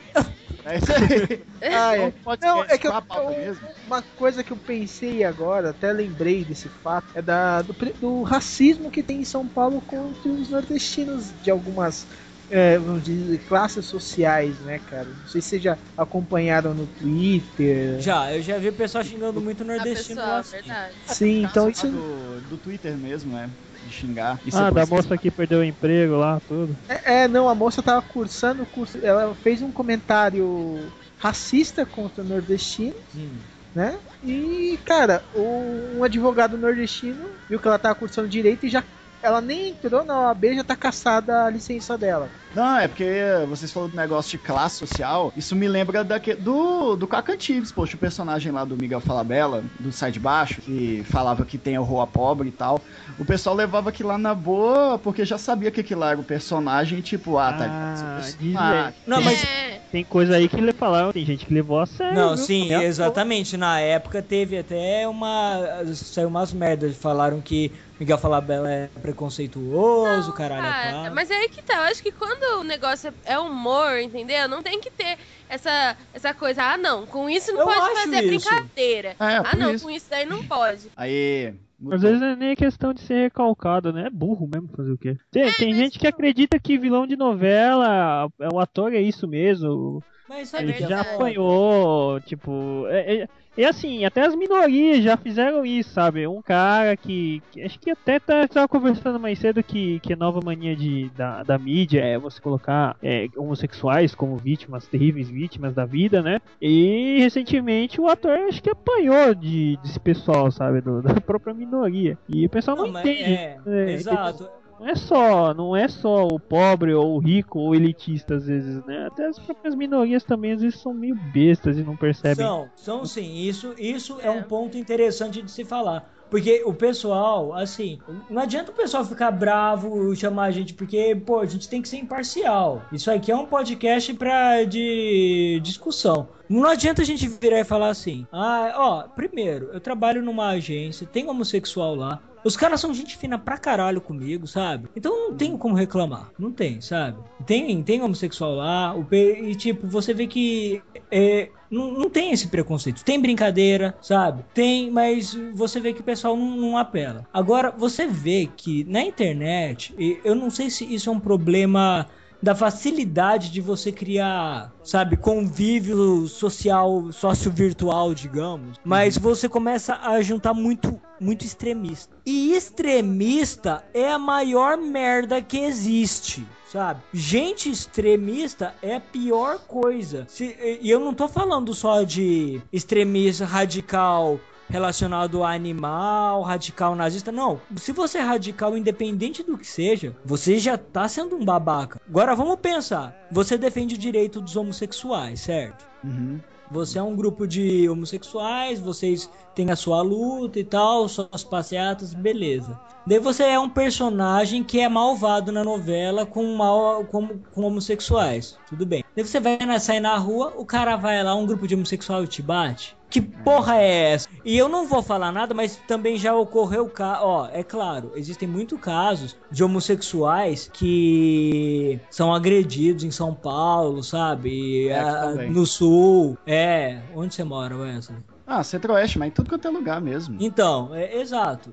[0.65, 1.45] É isso aí.
[1.75, 2.07] ah, é.
[2.07, 3.69] Um Não, é que eu- eu- mesmo.
[3.87, 8.91] Uma coisa que eu pensei agora, até lembrei desse fato, é da, do, do racismo
[8.91, 12.07] que tem em São Paulo contra os nordestinos de algumas
[12.51, 15.05] é, vamos dizer, classes sociais, né, cara?
[15.07, 18.01] Não sei se vocês já acompanharam no Twitter.
[18.01, 20.39] Já, eu já vi o pessoal xingando muito A nordestino pessoa, lá.
[20.39, 20.53] assim.
[20.53, 20.95] verdade.
[21.09, 21.87] Sim, então isso.
[21.87, 23.51] lá Do, do Twitter mesmo, né?
[23.85, 24.41] De xingar.
[24.45, 26.77] Isso Ah, é da moça que perdeu o emprego lá, tudo.
[26.89, 28.99] É, é, não, a moça tava cursando o curso.
[29.03, 33.31] Ela fez um comentário racista contra o nordestino, Hum.
[33.75, 33.97] né?
[34.23, 38.83] E, cara, o- um advogado nordestino viu que ela tava cursando direito e já.
[39.23, 42.29] Ela nem entrou na OAB, já tá caçada a licença dela.
[42.55, 43.05] Não, é porque
[43.49, 45.33] vocês falaram do negócio de classe social.
[45.37, 49.93] Isso me lembra daque, do, do Cacantibes, poxa, o personagem lá do Miguel Falabella, do
[49.93, 52.81] Sai de Baixo, que falava que tem a rua pobre e tal.
[53.19, 56.25] O pessoal levava aquilo lá na boa, porque já sabia que aquilo lá era o
[56.25, 57.65] personagem, tipo, ah, tá.
[57.69, 58.95] Ah, personagem.
[59.07, 62.15] Não, mas É, Tem coisa aí que ele falaram, tem gente que levou a sério.
[62.15, 62.45] Não, viu?
[62.45, 63.57] sim, exatamente.
[63.57, 65.85] Na época teve até uma.
[65.95, 66.97] Saiu umas merdas.
[66.97, 70.67] Falaram que Miguel Falabella é preconceituoso, caralho.
[70.67, 71.75] é cara, mas é aí que tá.
[71.75, 74.49] Eu acho que quando o negócio é humor, entendeu?
[74.49, 76.63] Não tem que ter essa, essa coisa.
[76.63, 78.49] Ah, não, com isso não Eu pode fazer isso.
[78.49, 79.09] brincadeira.
[79.19, 79.85] É, ah, não, isso.
[79.85, 80.89] com isso daí não pode.
[80.97, 81.53] Aí.
[81.93, 84.07] Às vezes não é nem questão de ser recalcado, né?
[84.07, 85.17] É burro mesmo fazer o quê?
[85.31, 89.29] Tem, tem mas- gente que acredita que vilão de novela, é, o ator é isso
[89.29, 90.03] mesmo.
[90.29, 92.85] Mas É sabe o Ele é já apanhou, tipo.
[92.89, 96.27] É, é- e assim, até as minorias já fizeram isso, sabe?
[96.27, 97.43] Um cara que.
[97.51, 101.11] que- acho que até tá, tava conversando mais cedo que, que a nova mania de,
[101.17, 106.41] da, da mídia é você colocar é, homossexuais como vítimas, terríveis vítimas da vida, né?
[106.63, 110.81] E recentemente o ator acho que apanhou de, desse pessoal, sabe?
[110.81, 112.17] Do- da própria minoria.
[112.29, 113.23] E o pessoal não, Não, entende.
[113.35, 114.49] é, É, exato.
[114.79, 118.85] Não é só, não é só o pobre ou o rico ou elitista às vezes,
[118.85, 119.07] né?
[119.07, 122.47] Até as próprias minorias também às vezes são meio bestas e não percebem.
[122.47, 123.35] São, são sim.
[123.39, 124.29] Isso, isso é.
[124.29, 124.31] É.
[124.31, 126.09] um ponto interessante de se falar.
[126.31, 131.17] Porque o pessoal, assim, não adianta o pessoal ficar bravo e chamar a gente, porque,
[131.17, 132.83] pô, a gente tem que ser imparcial.
[132.93, 136.29] Isso aqui é um podcast pra, de discussão.
[136.49, 141.07] Não adianta a gente virar e falar assim, ah, ó, primeiro, eu trabalho numa agência,
[141.07, 142.21] tem homossexual lá.
[142.45, 144.89] Os caras são gente fina pra caralho comigo, sabe?
[144.97, 146.31] Então não tem como reclamar.
[146.39, 147.19] Não tem, sabe?
[147.47, 152.49] Tem, tem homossexual lá, o e tipo, você vê que é, não, não tem esse
[152.49, 153.05] preconceito.
[153.05, 154.45] Tem brincadeira, sabe?
[154.55, 157.27] Tem, mas você vê que o pessoal não, não apela.
[157.33, 162.07] Agora, você vê que na internet, eu não sei se isso é um problema
[162.43, 168.79] da facilidade de você criar, sabe, convívio social, sócio-virtual, digamos.
[168.85, 172.15] Mas você começa a juntar muito, muito extremista.
[172.25, 176.47] E extremista é a maior merda que existe.
[176.71, 177.01] Sabe?
[177.15, 180.27] Gente extremista é a pior coisa.
[180.29, 187.33] Se- e eu não tô falando só de extremista radical relacionado a animal, radical nazista.
[187.33, 187.61] Não.
[187.77, 192.01] Se você é radical, independente do que seja, você já tá sendo um babaca.
[192.09, 193.15] Agora vamos pensar.
[193.31, 195.87] Você defende o direito dos homossexuais, certo?
[196.05, 196.41] Uhum.
[196.71, 202.13] Você é um grupo de homossexuais, vocês têm a sua luta e tal, suas passeatas,
[202.13, 202.79] beleza.
[203.07, 208.59] Daí você é um personagem que é malvado na novela com, mal, com, com homossexuais,
[208.69, 209.03] tudo bem.
[209.17, 212.43] Daí você vai sair na rua, o cara vai lá, um grupo de homossexual te
[212.43, 212.98] bate.
[213.11, 214.29] Que porra é essa?
[214.45, 217.21] E eu não vou falar nada, mas também já ocorreu ca...
[217.23, 224.89] ó, é claro, existem muitos casos de homossexuais que são agredidos em São Paulo, sabe?
[224.89, 226.37] É, aqui Ah, no sul.
[226.47, 228.19] É, onde você mora, Wesley?
[228.51, 230.39] Ah, Centro-Oeste, mas em tudo quanto é lugar mesmo.
[230.41, 231.71] Então, é, exato.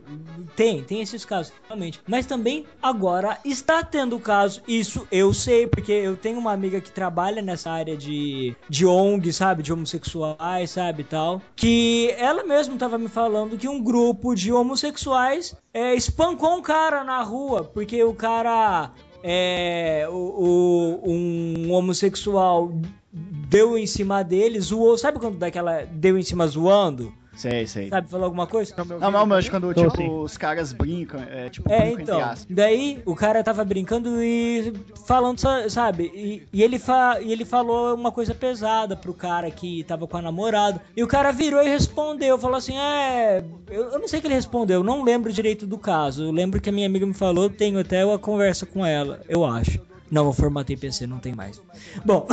[0.58, 2.02] Tem, tem esses casos, realmente.
[2.06, 6.92] Mas também agora está tendo caso, isso eu sei, porque eu tenho uma amiga que
[6.92, 9.64] trabalha nessa área de, de ONG, sabe?
[9.64, 11.06] De homossexuais, sabe?
[11.06, 11.42] Tal.
[11.56, 17.06] Que ela mesma estava me falando que um grupo de homossexuais é, espancou um cara
[17.06, 18.92] na rua, porque o cara.
[19.28, 22.72] É, o, o- um homossexual
[23.16, 24.98] deu em cima dele, zoou.
[24.98, 27.14] Sabe quando daquela deu em cima zoando?
[27.36, 27.90] Sei, sei.
[27.90, 28.74] Sabe falar alguma coisa?
[28.98, 30.10] Não, não, mas quando Tô, tipo, sim.
[30.10, 32.34] os caras brincam, é tipo, É, então.
[32.50, 34.72] Daí o cara tava brincando e
[35.06, 36.10] falando, sa- sabe?
[36.16, 40.16] E, e ele fa, e ele falou uma coisa pesada pro cara que tava com
[40.16, 40.82] a namorada.
[40.96, 43.44] E o cara virou e respondeu, falou assim: É.
[43.70, 46.24] Eu, eu não sei o que ele respondeu, não lembro direito do caso.
[46.24, 49.44] Eu lembro que a minha amiga me falou, tenho até uma conversa com ela, eu
[49.44, 49.82] acho.
[50.10, 51.62] Não, eu formatei PC, não tem mais.
[52.06, 52.26] Bom.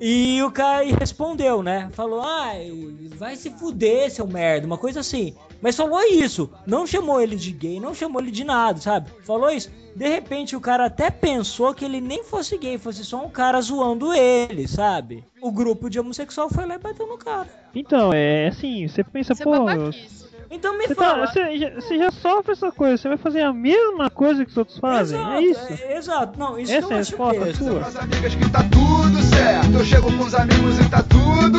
[0.00, 1.88] E o cara respondeu, né?
[1.92, 2.70] Falou, ai,
[3.14, 5.34] vai se fuder, seu merda, uma coisa assim.
[5.60, 9.10] Mas falou isso, não chamou ele de gay, não chamou ele de nada, sabe?
[9.24, 9.70] Falou isso.
[9.96, 13.60] De repente o cara até pensou que ele nem fosse gay, fosse só um cara
[13.60, 15.24] zoando ele, sabe?
[15.42, 17.48] O grupo de homossexual foi lá e bateu no cara.
[17.74, 19.64] Então, é assim, você pensa, Isso é pô.
[19.64, 20.27] babaquice.
[20.50, 21.26] Então me Você, fala.
[21.26, 24.50] tá, você, já, você já sofre essa coisa, você vai fazer a mesma coisa que
[24.50, 25.18] os outros fazem.
[25.20, 25.82] exato, é isso.
[25.84, 27.80] é- exato, não, isso Essa que é eu a acho resposta sua?
[27.82, 29.72] as amigas que tá tudo certo.
[29.74, 31.58] Eu chego com os amigos e tá tudo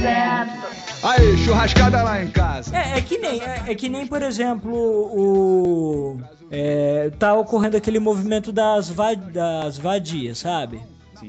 [0.00, 0.66] certo.
[1.02, 2.74] Aí, churrascada lá em casa.
[2.76, 6.18] É, é que nem, é, é que nem, por exemplo, o.
[6.50, 10.80] É, tá ocorrendo aquele movimento das, va, das vadias, sabe?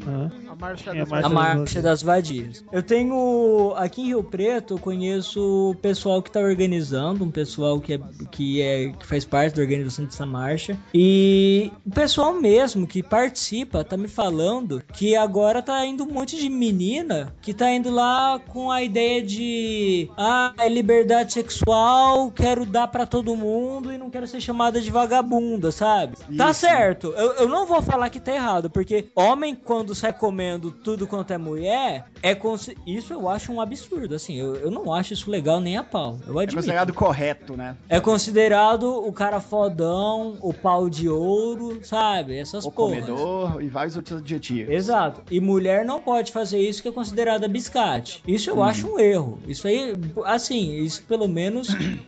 [0.07, 2.63] Ah, A marcha É, das A das marcha das vadias.
[2.71, 3.73] Eu tenho.
[3.75, 7.99] Aqui em Rio Preto, eu conheço o pessoal que tá organizando, um pessoal que, é,
[8.31, 10.77] que, é, que faz parte da organização dessa marcha.
[10.93, 16.37] E o pessoal mesmo que participa tá me falando que agora tá indo um monte
[16.37, 20.09] de menina que tá indo lá com a ideia de.
[20.17, 24.89] Ah, é liberdade sexual, quero dar pra todo mundo e não quero ser chamada de
[24.89, 26.17] vagabunda, sabe?
[26.37, 26.61] Tá Isso.
[26.61, 27.13] certo.
[27.17, 30.46] Eu, eu não vou falar que tá errado, porque homem, quando sai comendo
[30.83, 34.15] tudo quanto é mulher, é consi- isso eu acho um absurdo.
[34.15, 36.17] Assim, eu, eu não acho isso legal nem a pau.
[36.27, 36.55] Eu É admito.
[36.55, 37.75] considerado correto, né?
[37.89, 42.37] É considerado o cara fodão, o pau de ouro, sabe?
[42.37, 43.05] Essas O porras.
[43.05, 44.73] comedor e vários outros adjetivos.
[44.73, 45.21] Exato.
[45.31, 48.21] E mulher não pode fazer isso que é considerada biscate.
[48.27, 48.63] Isso eu Uhum.
[48.63, 49.39] acho um erro.
[49.47, 49.93] Isso aí,
[50.25, 51.67] assim, isso pelo menos.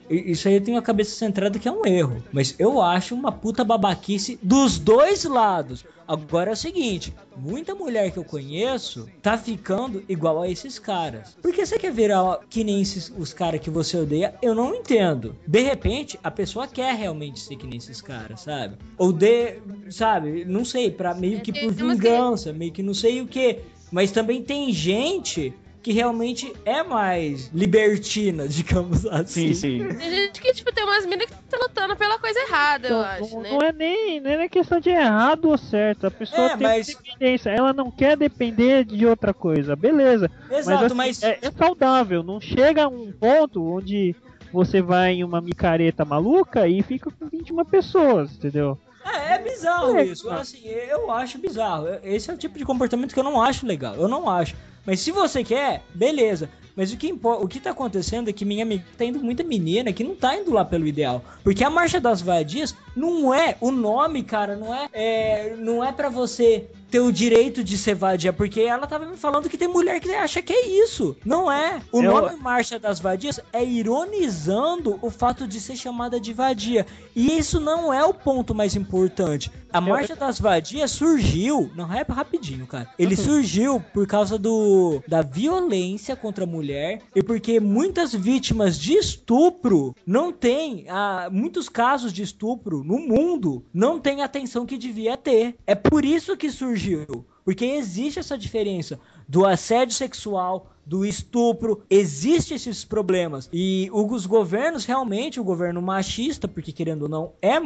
[0.09, 2.23] Isso aí eu tenho a cabeça centrada que é um erro.
[2.31, 5.85] Mas eu acho uma puta babaquice dos dois lados.
[6.07, 11.35] Agora é o seguinte: muita mulher que eu conheço tá ficando igual a esses caras.
[11.41, 14.35] Por que você quer virar que nem esses, os caras que você odeia?
[14.41, 15.35] Eu não entendo.
[15.47, 18.77] De repente, a pessoa quer realmente ser que nem esses caras, sabe?
[18.97, 19.59] Ou de.
[19.89, 20.45] Sabe?
[20.45, 23.59] Não sei, pra meio que por vingança, meio que não sei o que.
[23.91, 29.53] Mas também tem gente que realmente é mais libertina, digamos assim.
[29.53, 29.95] Sim, sim.
[29.97, 33.01] Tem gente que, tipo, tem umas minas que tá lutando pela coisa errada, eu Não,
[33.05, 33.49] acho, não, né?
[33.51, 36.07] não é nem, nem é questão de errado ou certo.
[36.07, 37.49] A pessoa É, tem mas- dependência.
[37.49, 39.75] Ela não quer depender de outra coisa.
[39.75, 40.29] Beleza.
[40.51, 41.23] Exato, assim, mas.
[41.23, 42.23] é, é saudável.
[42.23, 44.15] Não chega a um ponto onde
[44.51, 48.77] você vai em uma micareta maluca e fica com 21 pessoas, entendeu?
[49.05, 50.29] É, é bizarro É, isso.
[50.29, 51.87] Assim, eu acho bizarro.
[52.03, 53.95] Esse é o tipo de comportamento que eu não acho legal.
[53.95, 54.55] Eu não acho.
[54.85, 56.49] Mas se você quer, beleza.
[56.75, 59.91] Mas o que, o que tá acontecendo é que minha amiga tá indo muita menina
[59.91, 61.21] que não tá indo lá pelo ideal.
[61.43, 63.57] Porque a Marcha das Vadias não é.
[63.59, 64.87] O nome, cara, não é.
[64.93, 68.31] é não é para você ter o direito de ser vadia.
[68.31, 71.17] Porque ela tava me falando que tem mulher que acha que é isso.
[71.25, 71.81] Não é.
[71.91, 76.85] O Eu- nome Marcha das Vadias é ironizando o fato de ser chamada de vadia.
[77.13, 79.51] E isso não é o ponto mais importante.
[79.71, 82.89] A Marcha das Vadias surgiu, não é rapidinho, cara.
[82.97, 88.93] Ele surgiu por causa do da violência contra a mulher e porque muitas vítimas de
[88.93, 94.77] estupro não têm, ah, muitos casos de estupro no mundo não têm a atenção que
[94.77, 95.55] devia ter.
[95.67, 97.25] É por isso que surgiu.
[97.45, 98.99] Porque existe essa diferença
[99.29, 103.47] do assédio sexual, do estupro, existe esses problemas.
[103.53, 107.59] E os governos, realmente, o governo machista, porque querendo ou não, é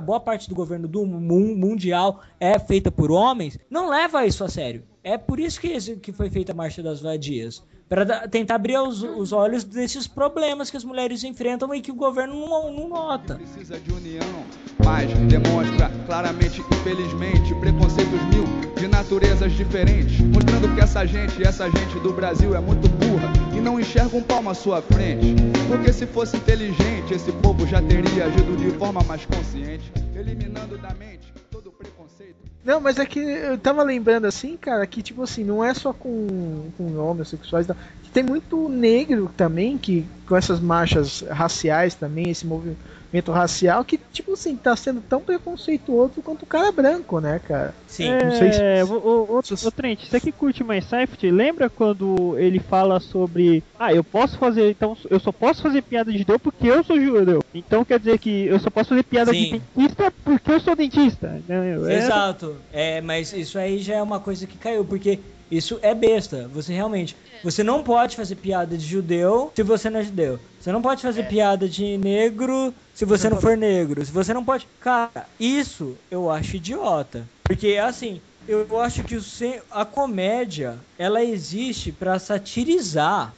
[0.00, 4.48] boa parte do governo do mun- mundial é feita por homens, não leva isso a
[4.48, 4.82] sério.
[5.04, 7.62] É por isso que, que foi feita a Marcha das Vadias.
[7.90, 11.94] Para tentar abrir os, os olhos desses problemas que as mulheres enfrentam e que o
[11.96, 13.34] governo não, não nota.
[13.34, 14.44] Precisa de união,
[14.84, 18.44] mas demonstra claramente, infelizmente, preconceitos mil
[18.76, 23.60] de naturezas diferentes, mostrando que essa gente, essa gente do Brasil é muito burra e
[23.60, 25.34] não enxerga um palmo à sua frente.
[25.66, 30.94] Porque se fosse inteligente, esse povo já teria agido de forma mais consciente, eliminando da
[30.94, 31.39] mente.
[32.62, 35.92] Não, mas é que eu tava lembrando assim, cara, que tipo assim, não é só
[35.94, 37.74] com, com homossexuais, não.
[38.02, 42.78] Que tem muito negro também, que com essas marchas raciais também, esse movimento
[43.32, 47.74] racial, que tipo assim, tá sendo tão preconceituoso quanto o cara branco, né, cara?
[47.86, 48.10] Sim.
[48.24, 51.68] Não sei se- É, o, o, o, o Trent, você que curte mais Safety, lembra
[51.68, 53.64] quando ele fala sobre.
[53.78, 54.70] Ah, eu posso fazer.
[54.70, 57.40] Então, eu só posso fazer piada de judeu porque eu sou judeu.
[57.52, 59.44] Então quer dizer que eu só posso fazer piada Sim.
[59.44, 61.42] de dentista porque eu sou dentista.
[61.48, 61.76] né?
[61.88, 62.56] É- Exato.
[62.72, 65.18] É, mas isso aí já é uma coisa que caiu, porque
[65.50, 66.48] Isso é besta.
[66.52, 67.16] Você realmente.
[67.42, 70.38] Você não pode fazer piada de judeu se você não é judeu.
[70.60, 74.04] Você não pode fazer piada de negro se você não for negro.
[74.04, 74.68] Se você não pode.
[74.80, 77.26] Cara, isso eu acho idiota.
[77.42, 78.20] Porque assim.
[78.50, 79.20] Eu acho que o
[79.70, 83.32] a comédia ela existe pra satirizar.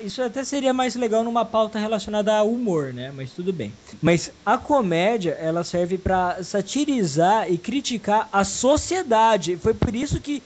[0.00, 3.12] Isso até seria mais legal numa pauta relacionada a humor, né?
[3.12, 3.72] Mas tudo bem.
[4.02, 9.56] Mas a comédia ela serve pra satirizar e criticar a sociedade.
[9.56, 10.42] Foi por isso que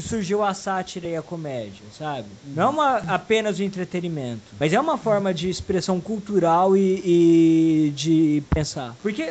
[0.00, 2.28] surgiu a sátira e a comédia, sabe?
[2.42, 7.90] Não é uma, apenas o entretenimento, mas é uma forma de expressão cultural e, e
[7.92, 8.96] de pensar.
[9.00, 9.30] Porque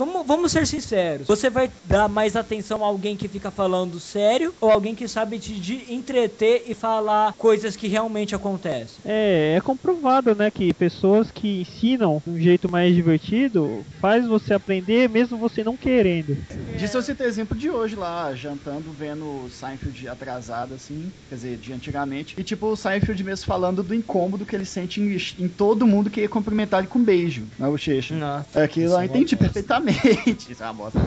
[0.00, 1.26] Vamos, vamos ser sinceros.
[1.26, 5.38] Você vai dar mais atenção a alguém que fica falando sério ou alguém que sabe
[5.38, 8.98] te de entreter e falar coisas que realmente acontecem?
[9.04, 14.54] É, é comprovado, né, que pessoas que ensinam de um jeito mais divertido faz você
[14.54, 16.34] aprender mesmo você não querendo.
[16.78, 21.56] Disso eu citei exemplo de hoje lá, jantando, vendo o Seinfeld atrasado, assim, quer dizer,
[21.58, 22.36] de antigamente.
[22.38, 26.08] E tipo, o Seinfeld mesmo falando do incômodo que ele sente em, em todo mundo
[26.08, 28.16] que ia cumprimentar ele com um beijo na bochecha.
[28.16, 28.64] Nossa.
[28.64, 29.89] Aquilo eu é entendi bosta.
[29.92, 30.52] Perfeitamente.
[30.52, 30.98] Isso é uma bosta.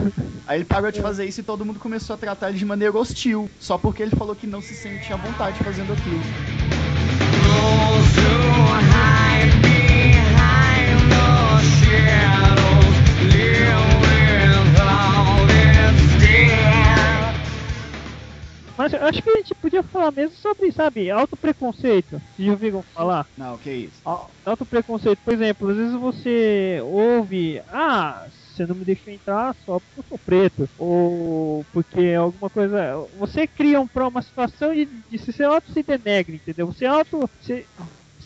[0.46, 2.96] Aí ele parou de fazer isso e todo mundo começou a tratar ele de maneira
[2.96, 3.48] hostil.
[3.58, 6.20] Só porque ele falou que não se sente à vontade fazendo aquilo.
[18.76, 22.20] Mas eu acho que a gente podia falar mesmo sobre, sabe, autopreconceito.
[22.34, 23.26] Vocês já ouviram falar?
[23.36, 24.00] Não, que isso.
[24.04, 29.80] Au- Autopreconceito, por exemplo, às vezes você ouve, ah, você não me deixou entrar só
[29.80, 32.96] porque eu sou preto, ou porque alguma coisa.
[33.14, 36.66] Você cria um, uma situação de, de se ser auto se denegre, entendeu?
[36.66, 37.30] Você auto.
[37.38, 37.68] Você,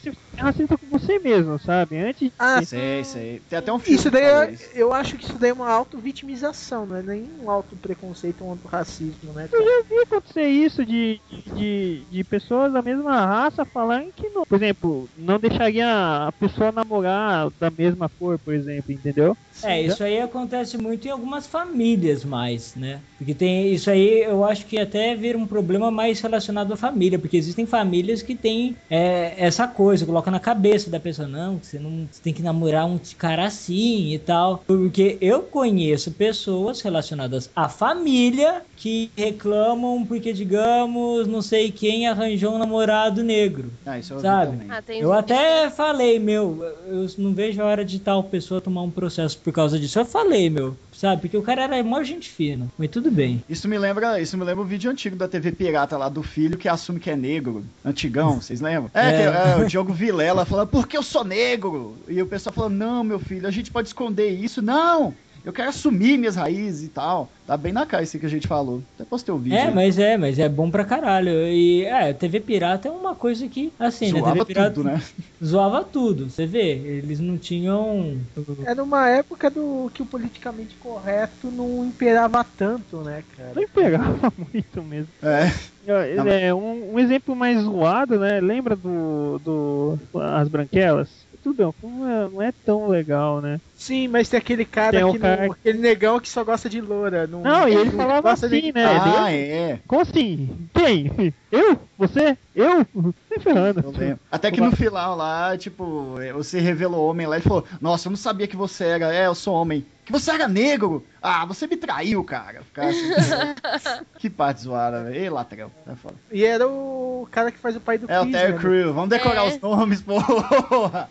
[0.02, 1.98] você é racista com você mesmo, sabe?
[1.98, 3.40] Antes Ah, Sei, sei.
[3.48, 4.62] Tem até um filme Isso daí é, isso.
[4.74, 9.32] eu acho que isso daí é uma auto-vitimização, não é nem um auto-preconceito, um auto-racismo,
[9.32, 9.44] né?
[9.44, 9.64] Eu cara?
[9.64, 11.20] já vi acontecer isso de,
[11.54, 14.42] de, de pessoas da mesma raça falarem que não.
[14.48, 15.86] Por exemplo, não deixaria
[16.28, 19.36] a pessoa namorar da mesma cor, por exemplo, entendeu?
[19.62, 23.02] É, isso aí acontece muito em algumas famílias mais, né?
[23.16, 27.18] Porque tem isso aí, eu acho que até vira um problema mais relacionado à família,
[27.18, 31.78] porque existem famílias que têm é, essa coisa, coloca na cabeça da pessoa, não, você
[31.78, 34.62] não você tem que namorar um cara assim e tal.
[34.66, 42.54] Porque eu conheço pessoas relacionadas à família que reclamam porque, digamos, não sei quem arranjou
[42.54, 43.70] um namorado negro.
[43.86, 44.58] Ah, isso eu Sabe?
[44.68, 48.90] Ah, Eu até falei, meu, eu não vejo a hora de tal pessoa tomar um
[48.90, 49.98] processo por causa disso.
[49.98, 51.22] Eu falei, meu, sabe?
[51.22, 52.66] Porque o cara era mó gente fina.
[52.76, 53.42] Mas tudo bem.
[53.48, 56.58] Isso me lembra, isso me lembra o vídeo antigo da TV Pirata lá do filho
[56.58, 58.90] que assume que é negro, antigão, vocês lembram?
[58.92, 59.12] É, É.
[59.12, 61.96] que é, o Diogo Vilela falando, porque eu sou negro?
[62.08, 64.60] E o pessoal falando, não, meu filho, a gente pode esconder isso.
[64.60, 65.14] Não!
[65.44, 67.30] Eu quero assumir minhas raízes e tal.
[67.46, 68.82] Tá bem na cara isso que a gente falou.
[68.94, 69.56] Até postei o vídeo.
[69.56, 69.74] É, aí.
[69.74, 71.30] mas é, mas é bom pra caralho.
[71.30, 74.20] E é, TV Pirata é uma coisa que, assim, né?
[74.20, 75.02] Zoava TV Pirata tudo, né?
[75.42, 76.28] zoava tudo.
[76.28, 78.18] Você vê, eles não tinham.
[78.66, 83.52] Era uma época do que o politicamente correto não imperava tanto, né, cara?
[83.54, 85.08] Não pegava muito mesmo.
[85.22, 85.50] É.
[85.86, 88.40] Não, é, um, um exemplo mais zoado, né?
[88.40, 89.40] Lembra do.
[89.42, 91.08] do As Branquelas?
[91.42, 93.58] Tudo bem, não é, não é tão legal, né?
[93.78, 96.68] Sim, mas tem aquele cara Tem o que cara não, aquele negão que só gosta
[96.68, 97.28] de loura.
[97.28, 98.84] Não, Não, e ele não falava gosta assim, de- né?
[98.84, 99.78] Ah, Ele- é.
[99.86, 100.68] Como assim?
[100.74, 101.32] Quem?
[101.52, 101.78] Eu?
[101.96, 102.36] Você?
[102.56, 102.84] Eu?
[102.94, 103.80] Nem ferrando.
[103.80, 104.18] Eu lembro.
[104.32, 108.16] Até que no final lá, tipo, você revelou homem lá e falou: Nossa, eu não
[108.16, 109.14] sabia que você era.
[109.14, 109.86] É, eu sou homem.
[110.04, 111.04] Que você era negro?
[111.22, 112.62] Ah, você me traiu, cara.
[112.76, 113.10] Assim,
[114.18, 115.14] que parte zoada, velho.
[115.16, 115.70] Ei, latrão.
[115.84, 116.14] Tá foda.
[116.32, 118.58] E era o cara que faz o pai do É o Chris, Terry né?
[118.58, 118.92] Crew.
[118.94, 119.48] Vamos decorar É.
[119.48, 121.08] os nomes, porra.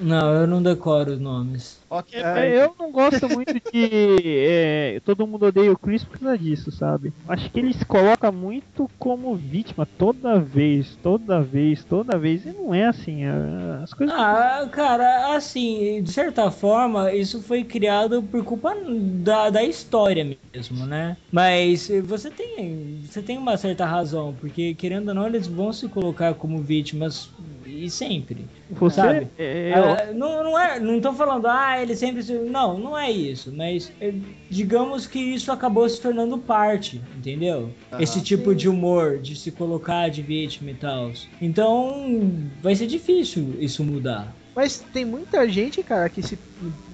[0.00, 1.83] Não, eu não decoro os nomes.
[1.90, 2.20] Ok.
[2.20, 3.60] É, eu não gosto muito de.
[4.48, 7.12] é, todo mundo odeia o Chris por causa disso, sabe?
[7.28, 12.44] Acho que ele se coloca muito como vítima toda vez, toda vez, toda vez.
[12.44, 13.24] E não é assim.
[13.24, 14.14] é, As coisas.
[14.16, 20.86] Ah, cara, assim, de certa forma, isso foi criado por culpa da, da história mesmo,
[20.86, 21.16] né?
[21.30, 25.88] Mas você tem, você tem uma certa razão, porque querendo ou não, eles vão se
[25.88, 27.30] colocar como vítimas
[27.66, 28.46] e sempre.
[28.70, 28.96] Você.
[29.00, 29.28] sabe?
[29.38, 32.22] é, Ah, não, não é, não tô falando, ah, ele sempre.
[32.22, 33.52] se- Não, não é isso.
[33.54, 34.12] Mas eh,
[34.50, 37.70] digamos que isso acabou se tornando parte, entendeu?
[37.98, 41.12] Esse tipo de humor, de se colocar de vítima e tal.
[41.40, 42.20] Então,
[42.62, 44.34] vai ser difícil isso mudar.
[44.56, 46.38] Mas tem muita gente, cara, que se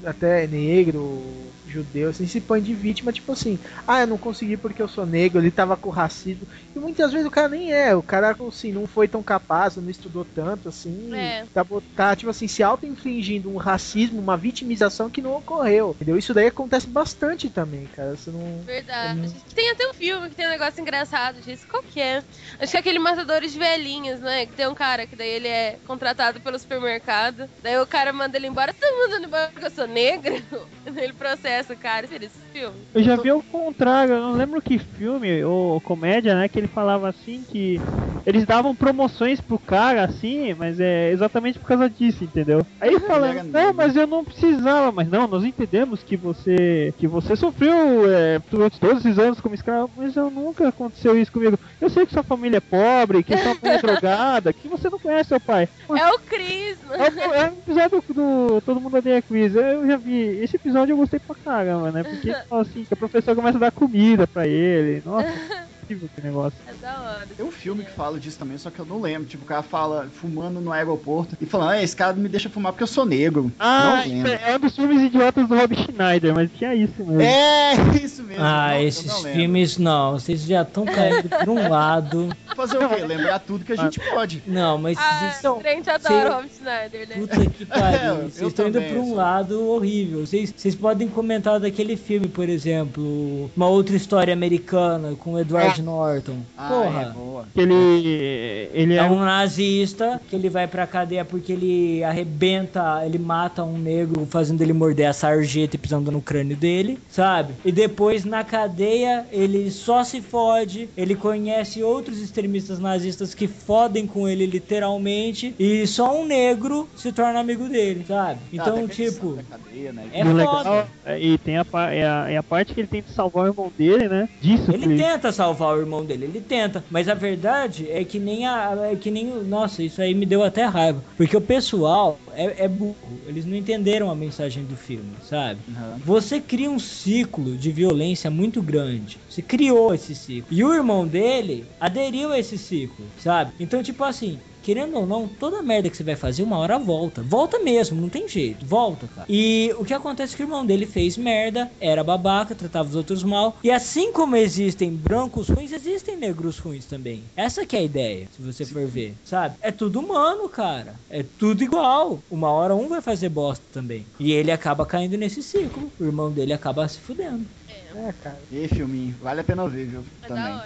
[0.05, 1.23] até negro,
[1.71, 5.07] judeu, assim, se põe de vítima, tipo assim, ah, eu não consegui porque eu sou
[5.07, 6.47] negro, ele tava com racismo.
[6.75, 9.91] E muitas vezes o cara nem é, o cara, assim, não foi tão capaz, não
[9.91, 11.45] estudou tanto, assim, É.
[11.53, 11.65] tá,
[11.97, 16.17] tá, tipo assim, se auto-infligindo um racismo, uma vitimização que não ocorreu, entendeu?
[16.19, 18.63] Isso daí acontece bastante também, cara, você não...
[18.65, 19.31] Verdade.
[19.55, 21.67] Tem até um filme que tem um negócio engraçado disso.
[21.69, 22.23] Qual que é?
[22.59, 24.47] Acho que é aquele Matadores de Velhinhas, né?
[24.47, 27.49] Que tem um cara que daí ele é contratado pelo supermercado.
[27.63, 28.73] Daí o cara manda ele embora.
[28.73, 30.41] Tá mandando embora porque eu sou negra?
[30.87, 32.07] ele processa o cara.
[32.07, 32.77] Esse filme?
[32.95, 36.69] Eu já vi o contrário, eu não lembro que filme ou comédia, né, que ele
[36.69, 37.81] falava assim que
[38.25, 42.65] eles davam promoções pro cara assim, mas é exatamente por causa disso, entendeu?
[42.81, 47.35] Aí falando, não, mas eu não precisava, mas não, nós entendemos que você que você
[47.37, 51.59] sofreu é, durante todos esses anos como escravo, mas eu nunca aconteceu isso comigo.
[51.81, 54.99] Eu sei que sua família é pobre, que sua mãe é drogada, que você não
[54.99, 55.69] conhece seu pai.
[55.89, 56.79] É o Chris.
[56.93, 59.55] É o, é o episódio do Todo Mundo Odeia Chris.
[59.55, 60.41] Eu já vi.
[60.43, 62.05] Esse episódio eu gostei pra caramba, né?
[62.05, 65.03] Porque fala assim, que a professora começa a dar comida pra ele.
[65.03, 65.27] Nossa,
[65.91, 66.59] incrível que negócio.
[66.69, 67.29] É da hora.
[67.37, 69.29] Tem um filme que fala disso também, só que eu não lembro.
[69.29, 72.73] Tipo, o cara fala fumando no aeroporto e falando, ah, esse cara me deixa fumar
[72.73, 73.51] porque eu sou negro.
[73.59, 74.33] Ah, não lembro.
[74.33, 77.21] é um dos filmes idiotas do Rob Schneider, mas tinha isso mesmo.
[77.23, 78.43] É, isso mesmo.
[78.45, 82.29] Ah, não, esses não filmes não, vocês já estão caindo por um lado.
[82.57, 82.97] Fazer o quê?
[83.05, 84.43] Lembrar tudo que a gente pode.
[84.47, 85.61] Não, mas Ah, vocês estão.
[85.61, 87.15] a gente Cê- adora o Rob Schneider, né?
[87.17, 89.15] Puta que pariu, É, eu vocês estão indo pra um sou.
[89.15, 90.27] lado horrível.
[90.27, 95.39] Vocês vocês podem comentar daquele filme, por exemplo, uma outra história americana com o
[95.81, 96.37] Edward Norton.
[96.57, 97.03] Ah, Porra.
[97.03, 97.45] é, boa.
[97.55, 98.71] Que ele.
[98.73, 103.65] Ele É é um nazista que ele vai pra cadeia porque ele arrebenta, ele mata
[103.65, 107.55] um negro fazendo ele morder a sarjeta e pisando no crânio dele, sabe?
[107.65, 114.07] E depois na cadeia ele só se fode, ele conhece outros extremistas nazistas que fodem
[114.07, 118.41] com ele literalmente e só um negro se torna amigo dele, sabe?
[118.53, 120.05] Então, Ah, tipo, cadeia, né?
[120.13, 120.87] é legal, foda.
[121.05, 123.73] é, e tem a, é a, é a parte que ele tenta salvar o irmão
[123.77, 124.29] dele, né?
[124.41, 128.19] Disso, Ele que- tenta salvar o irmão dele, ele tenta, mas a verdade é que
[128.19, 132.19] nem a, é que nem, nossa, isso aí me deu até raiva, porque o pessoal
[132.33, 132.97] é, é burro,
[133.27, 135.61] eles não entenderam a mensagem do filme, sabe?
[135.71, 135.99] Aham.
[136.05, 139.19] Você cria um ciclo de violência muito grande.
[139.29, 140.49] Você criou esse ciclo.
[140.51, 143.53] E o irmão dele aderiu a esse ciclo, sabe?
[143.59, 147.23] Então, tipo assim, querendo ou não, toda merda que você vai fazer, uma hora volta.
[147.23, 148.65] Volta mesmo, não tem jeito.
[148.65, 149.27] Volta, cara.
[149.29, 152.95] E o que acontece é que o irmão dele fez merda, era babaca, tratava os
[152.95, 153.59] outros mal.
[153.63, 157.25] E assim como existem brancos ruins, existem negros ruins também.
[157.37, 159.57] Essa que é a ideia, se você for ver, sabe?
[159.61, 160.95] É tudo humano, cara.
[161.09, 162.19] É tudo igual.
[162.31, 164.07] Uma hora um vai fazer bosta também.
[164.19, 165.91] E ele acaba caindo nesse ciclo.
[165.99, 167.47] O irmão dele acaba se fudendo.
[167.95, 168.39] É, cara.
[168.51, 170.05] E aí, filminho, vale a pena ver, viu?
[170.23, 170.61] É Também.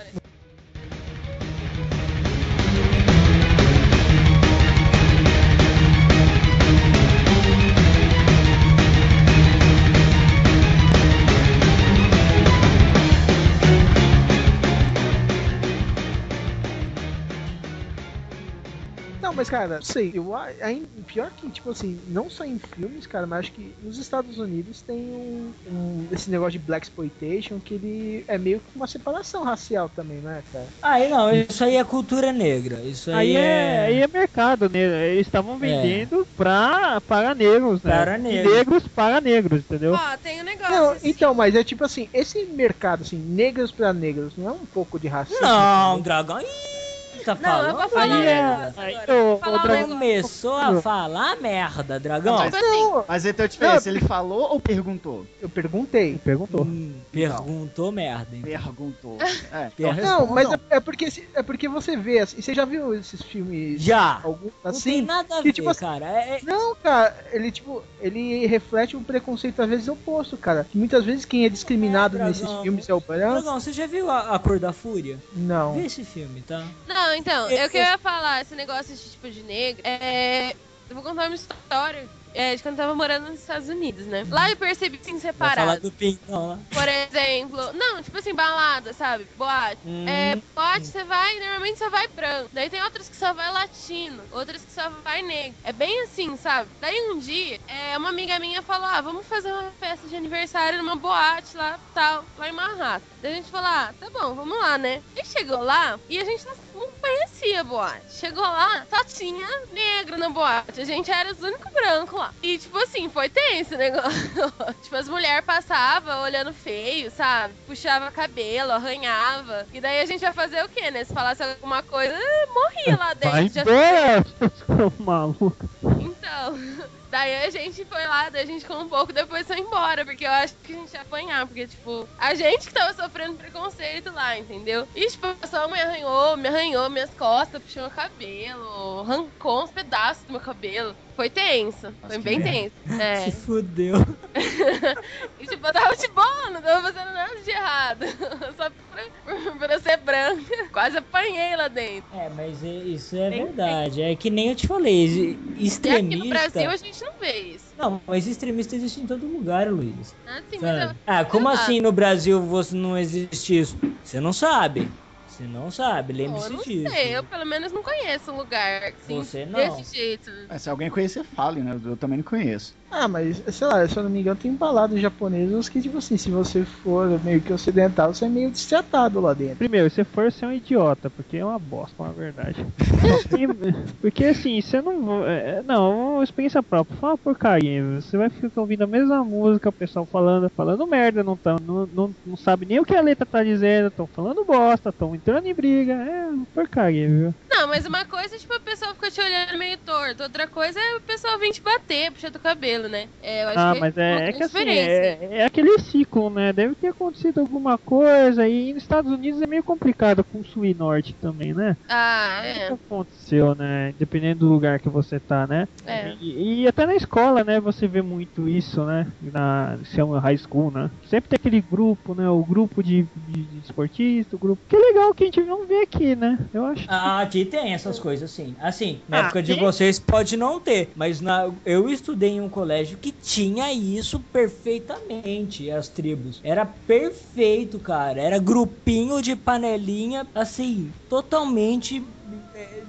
[19.44, 23.26] Mas cara, sei, eu a- ainda pior que, tipo assim, não só em filmes, cara,
[23.26, 27.74] mas acho que nos Estados Unidos tem um, um- esse negócio de Black Exploitation que
[27.74, 30.68] ele é meio que uma separação racial também, né, cara?
[30.80, 32.80] Aí não, isso aí é cultura negra.
[32.82, 35.08] Isso aí, Aí é, aí é mercado, né?
[35.10, 37.90] Eles estavam vendendo pra, para negros, né?
[37.90, 38.52] Para negros.
[38.54, 39.92] negros para negros, entendeu?
[39.94, 40.70] Ó, tem um negócio.
[40.74, 44.52] Não, assim, então, mas é tipo assim, esse mercado, assim, negros pra negros, não é
[44.52, 45.42] um pouco de racismo?
[45.42, 46.02] Não, também?
[46.02, 46.40] dragão.
[46.40, 47.90] Ih, tá Não, eu vou falando.
[47.90, 49.06] falar Aí é- aí
[49.44, 49.88] falar o dragão-.
[49.88, 52.36] Começou a falar merda, dragão.
[52.38, 55.26] Mas- Tipo Não, Mas então a diferença, ele falou ou perguntou?
[55.40, 56.18] eu perguntei.
[56.24, 56.62] Perguntou.
[56.62, 58.42] Hum, perguntou merda, hein?
[58.42, 59.18] Perguntou.
[59.54, 60.66] É, então Não, Não, mas respondam.
[60.70, 64.20] é, é porque é porque você vê, assim, você já viu esses filmes Já.
[64.24, 64.90] algum Não assim?
[64.90, 66.06] tem nada a que, ver, tipo cara.
[66.06, 70.66] É, é- Não, cara, ele tipo, ele reflete um preconceito às vezes oposto, cara.
[70.70, 73.42] Que muitas vezes quem é discriminado É, nesses filmes é o branco.
[73.42, 75.18] Dragão, você já viu a, a Cor da Fúria?
[75.34, 75.74] Não.
[75.74, 76.64] Vê esse filme, tá?
[76.88, 80.54] Não, então, É, eu que eu ia falar, esse negócio de tipo de negro, é.
[80.88, 84.26] Eu vou contar uma história é, de quando eu tava morando nos Estados Unidos, né?
[84.28, 85.80] Lá eu percebi assim, Vai falar separado.
[85.82, 86.58] do Pintão lá.
[86.72, 89.26] Por exemplo, não, tipo assim, balada, sabe?
[89.38, 89.78] Boate.
[89.86, 90.04] Hum.
[90.08, 92.50] É, boate você vai, normalmente só vai branco.
[92.52, 95.54] Daí tem outras que só vai latino, outras que só vai negro.
[95.62, 96.68] É bem assim, sabe?
[96.80, 100.78] Daí um dia, é, uma amiga minha falou: ah, vamos fazer uma festa de aniversário
[100.78, 103.06] numa boate lá, tal, lá em Manhattan.
[103.22, 105.00] Daí a gente falou: ah, tá bom, vamos lá, né?
[105.16, 108.12] E chegou lá e a gente não, não conhecia a boate.
[108.12, 110.80] Chegou lá, só tinha negro na boate.
[110.80, 112.32] A gente era os únicos brancos lá.
[112.42, 114.30] E tipo assim, foi tenso o negócio.
[114.82, 117.54] tipo, as mulheres passavam olhando feio, sabe?
[117.66, 119.66] Puxava cabelo, arranhava.
[119.72, 121.04] E daí a gente ia fazer o quê, né?
[121.04, 122.14] Se falasse alguma coisa,
[122.52, 123.54] morria lá Vai dentro.
[123.54, 124.24] Já- embora,
[124.66, 125.68] seus malucos.
[126.00, 126.58] Então,
[127.14, 130.26] daí a gente foi lá, daí a gente ficou um pouco, depois foi embora, porque
[130.26, 134.12] eu acho que a gente ia apanhar, porque, tipo, a gente que tava sofrendo preconceito
[134.12, 134.88] lá, entendeu?
[134.96, 139.70] E, tipo, a pessoa me arranhou, me arranhou minhas costas, puxou meu cabelo, arrancou uns
[139.70, 140.96] pedaços do meu cabelo.
[141.16, 142.74] Foi tenso, foi bem tenso.
[143.00, 143.30] É.
[143.30, 143.94] Se fudeu.
[145.38, 148.04] E tipo, eu tava de boa, não tava fazendo nada de errado.
[148.56, 150.42] Só por, por eu ser branca.
[150.72, 152.16] Quase apanhei lá dentro.
[152.16, 154.02] É, mas é- isso é verdade.
[154.02, 156.28] É que nem eu te falei, ex- E aqui no extremista.
[156.28, 157.74] Brasil a gente não vê isso.
[157.76, 160.16] Não, mas extremista existe em todo lugar, Luiz.
[160.26, 160.92] Assim, mas Sabe?
[160.92, 161.54] eu- Ah, como lá.
[161.54, 163.78] assim no Brasil você não existe isso?
[164.02, 164.88] Você não sabe.
[165.34, 166.94] Você não sabe, Pô, eu lembre-se não disso.
[166.94, 169.58] sei, eu pelo menos não conheço um lugar assim, Você não.
[169.58, 170.30] desse jeito.
[170.48, 171.76] Mas se alguém conhecer, fale, né?
[171.84, 172.72] Eu também não conheço.
[172.88, 176.16] Ah, mas, sei lá, se eu não me engano, tem baladas japonesas que, tipo assim,
[176.16, 179.56] se você for meio que ocidental, você é meio destratado lá dentro.
[179.56, 182.64] Primeiro, se for, você é um idiota, porque é uma bosta, na verdade.
[184.00, 185.24] Porque assim, você não.
[185.26, 187.82] é, Não, uma experiência própria, uma porcaria.
[188.00, 191.86] Você vai ficar ouvindo a mesma música, o pessoal falando, falando merda, não, tá, não,
[191.86, 195.46] não, não sabe nem o que a letra tá dizendo, estão falando bosta, estão entrando
[195.46, 195.92] em briga.
[195.94, 197.34] É porcaria, viu?
[197.50, 200.78] Não, mas uma coisa é tipo a pessoa fica te olhando meio torto, outra coisa
[200.78, 203.08] é o pessoal vir te bater, puxar do cabelo, né?
[203.22, 206.28] É, eu acho Ah, que mas é, é grande que assim, é, é aquele ciclo,
[206.28, 206.52] né?
[206.52, 210.64] Deve ter acontecido alguma coisa e nos Estados Unidos é meio complicado com o sul
[210.66, 211.76] e norte também, né?
[211.88, 212.66] Ah, O é.
[212.66, 213.94] que aconteceu, né?
[213.98, 215.66] Dependendo do lugar que você tá, né?
[215.86, 216.14] É.
[216.20, 217.60] E, e até na escola, né?
[217.60, 219.06] Você vê muito isso, né?
[219.22, 220.90] Na se chama high school, né?
[221.08, 222.28] Sempre tem aquele grupo, né?
[222.28, 224.60] O grupo de, de, de esportista, o grupo.
[224.68, 226.48] Que legal que a gente não vê aqui, né?
[226.52, 226.86] Eu acho.
[226.86, 228.56] Ah, aqui tem essas coisas, sim.
[228.58, 229.54] Assim, na Ah, época de tem?
[229.54, 235.70] vocês pode não ter, mas na, eu estudei em um colégio que tinha isso perfeitamente,
[235.70, 236.40] as tribos.
[236.44, 238.20] Era perfeito, cara.
[238.20, 242.06] Era grupinho de panelinha, assim, totalmente.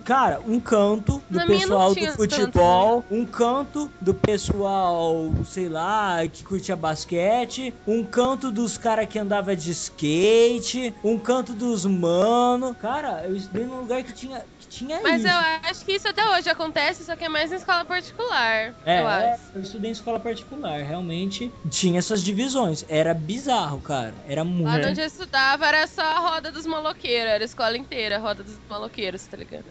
[0.03, 6.43] Cara, um canto do Na pessoal do futebol, um canto do pessoal, sei lá, que
[6.43, 12.75] curtia basquete, um canto dos caras que andava de skate, um canto dos mano.
[12.75, 14.45] Cara, eu estudei num lugar que tinha,
[14.77, 15.27] tinha Mas isso.
[15.27, 18.75] eu acho que isso até hoje acontece, só que é mais em escola particular.
[18.85, 19.43] É, eu é, acho.
[19.55, 22.83] eu estudei em escola particular, realmente tinha essas divisões.
[22.87, 24.15] Era bizarro, cara.
[24.25, 24.65] Era muito.
[24.65, 28.19] Lá onde eu estudava era só a roda dos maloqueiros, era a escola inteira, a
[28.19, 29.65] roda dos maloqueiros, tá ligado?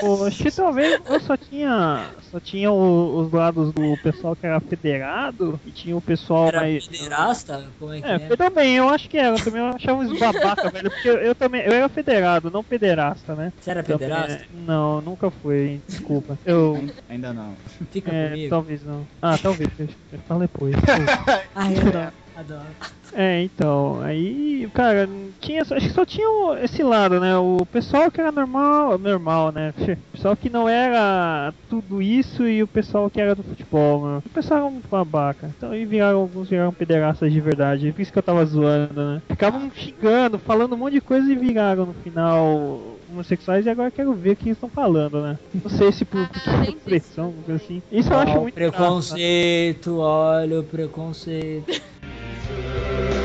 [0.00, 2.14] Pô, acho que talvez eu só tinha.
[2.22, 6.60] Só tinha o- os lados do pessoal que era federado e tinha o pessoal Era
[6.60, 6.86] mais.
[6.86, 7.74] pederasta?
[7.78, 8.32] Como é que É, é?
[8.32, 9.36] eu também, eu acho que era.
[9.36, 10.90] Eu também achava uns babaca, velho.
[10.90, 11.62] Porque eu, eu também.
[11.62, 13.52] Eu era federado, não pederasta, né?
[13.60, 14.35] Você era Também, pederasta?
[14.36, 16.38] É, Não, nunca fui, desculpa.
[16.44, 16.76] Eu.
[17.08, 17.54] Ainda não.
[17.90, 18.50] Fica É, comigo.
[18.50, 19.06] talvez não.
[19.22, 19.70] Ah, talvez.
[19.78, 20.74] Eu, eu falo depois.
[21.54, 22.66] Ai, eu adoro.
[23.14, 25.08] É, então, aí, cara,
[25.40, 26.26] tinha, acho que só tinha
[26.62, 27.36] esse lado, né?
[27.38, 29.72] O pessoal que era normal, normal, né?
[29.96, 34.22] O pessoal que não era tudo isso e o pessoal que era do futebol, mano.
[34.24, 35.50] O pessoal era muito babaca.
[35.56, 37.92] Então, aí viraram, alguns viraram pederastas de verdade.
[37.92, 39.22] Por isso que eu tava zoando, né?
[39.28, 43.92] Ficavam xingando, falando um monte de coisa e viraram no final homossexuais e agora eu
[43.92, 45.38] quero ver o que eles estão falando, né?
[45.54, 47.82] Não sei se por, Ah, por pressão, alguma coisa assim.
[47.92, 48.82] Isso eu acho muito engraçado.
[48.82, 51.80] preconceito, olha o preconceito.
[52.48, 53.15] Música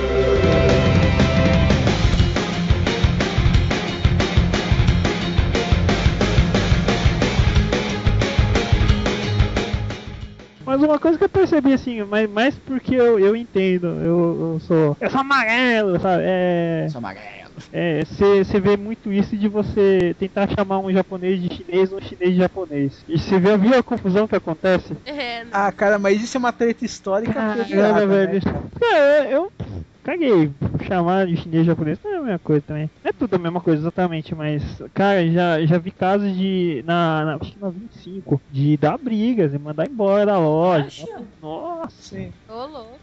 [10.71, 14.59] Mas uma coisa que eu percebi assim, mas mais porque eu, eu entendo, eu, eu
[14.61, 14.95] sou.
[15.01, 16.23] Eu sou amarelo, sabe?
[16.25, 16.87] É.
[16.89, 17.51] Sou amarelo.
[17.73, 22.01] É, você vê muito isso de você tentar chamar um japonês de chinês ou um
[22.01, 23.03] chinês de japonês.
[23.05, 24.95] E você vê, viu a confusão que acontece?
[25.05, 28.41] É, Ah, cara, mas isso é uma treta histórica Caramba, federada, né, velho.
[28.41, 28.61] cara?
[28.95, 29.51] É, eu
[30.03, 30.51] caguei.
[30.87, 32.91] Chamar de chinês japonês não é a mesma coisa também.
[33.03, 36.83] Não é tudo a mesma coisa exatamente, mas, cara, já, já vi casos de.
[36.85, 40.85] Na, na, acho que na 25, de dar brigas e mandar embora da loja.
[40.87, 41.27] Acha?
[41.41, 42.33] Nossa, Sim.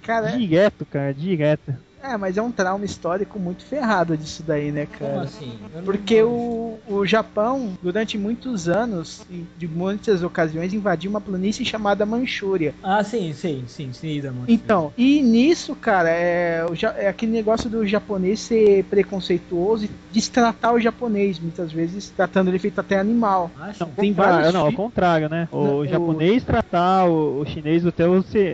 [0.02, 1.87] Cara, direto, cara, direto.
[2.02, 5.22] É, mas é um trauma histórico muito ferrado disso daí, né, Como cara?
[5.22, 5.58] assim?
[5.72, 11.20] Eu não- Porque o, o Japão, durante muitos anos, e de muitas ocasiões, invadiu uma
[11.20, 12.74] planície chamada Manchúria.
[12.82, 17.68] Ah, sim, sim, sim, sim, da Então, e nisso, cara, é, o é aquele negócio
[17.68, 23.50] do japonês ser preconceituoso e destratar o japonês, muitas vezes tratando ele feito até animal.
[23.56, 23.84] Acha?
[23.96, 25.48] Tem Contrário, vários não, ao contrário, né?
[25.50, 28.04] O Não, o- japonês tratar o, o chinês até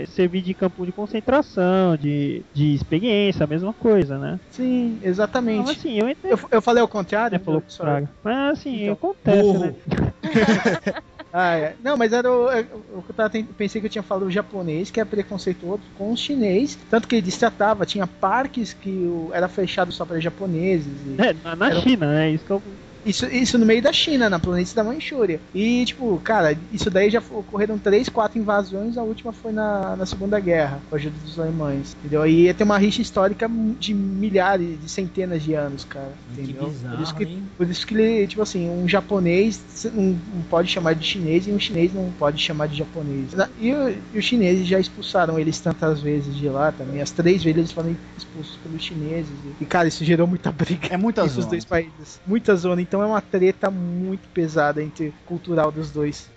[0.07, 4.39] servir de campo de concentração, de, de experiência, a mesma coisa, né?
[4.51, 5.70] Sim, exatamente.
[5.70, 6.30] assim, eu entendo.
[6.32, 7.39] Eu, eu falei ao contrário?
[7.39, 8.09] Né, falou o contrário.
[8.22, 9.59] Mas assim, Então, acontece, burro.
[9.61, 9.74] né?
[11.37, 11.74] Ah, é.
[11.82, 12.61] Não, mas era o, é,
[12.95, 13.28] o que eu tava
[13.59, 17.16] pensei que eu tinha falado o japonês, que é preconceituoso com os chinês, tanto que
[17.16, 21.05] ele destratava, tinha parques que o- era fechado só para japoneses.
[21.05, 22.30] e- É, na, na Era- China, né?
[22.30, 22.62] Isso que eu
[23.05, 25.40] Isso, isso no meio da China, na planície da Manchúria.
[25.55, 30.07] E, tipo, cara, isso daí já ocorreram três, quatro invasões, a última foi na, na
[30.07, 31.96] Segunda Guerra, com a ajuda dos alemães.
[32.00, 32.22] Entendeu?
[32.22, 33.48] Aí ia ter uma rixa histórica
[33.78, 36.12] de milhares, de centenas de anos, cara.
[36.34, 36.68] Que Entendeu?
[36.68, 37.42] bizarro, por, isso que, hein?
[37.59, 39.61] por isso que ele, tipo assim, um japonês
[39.92, 40.02] não,
[40.34, 43.28] não pode chamar de chinês e um chinês não pode chamar de japonês.
[43.59, 47.00] E, e os chineses já expulsaram eles tantas vezes de lá também.
[47.00, 49.30] As três vezes eles foram expulsos pelos chineses.
[49.61, 51.46] E, cara, isso gerou muita briga É muita zona.
[51.48, 52.20] dois países.
[52.26, 52.80] Muita zona.
[52.80, 56.30] Então é uma treta muito pesada entre cultural dos dois.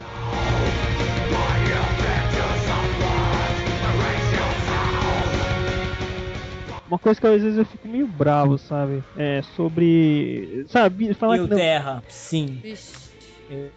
[6.87, 9.03] Uma coisa que às vezes eu fico meio bravo, sabe?
[9.17, 10.65] É sobre.
[10.69, 11.57] Sabe, falar E que não.
[11.57, 12.59] Terra, sim.
[12.63, 13.06] Vixe.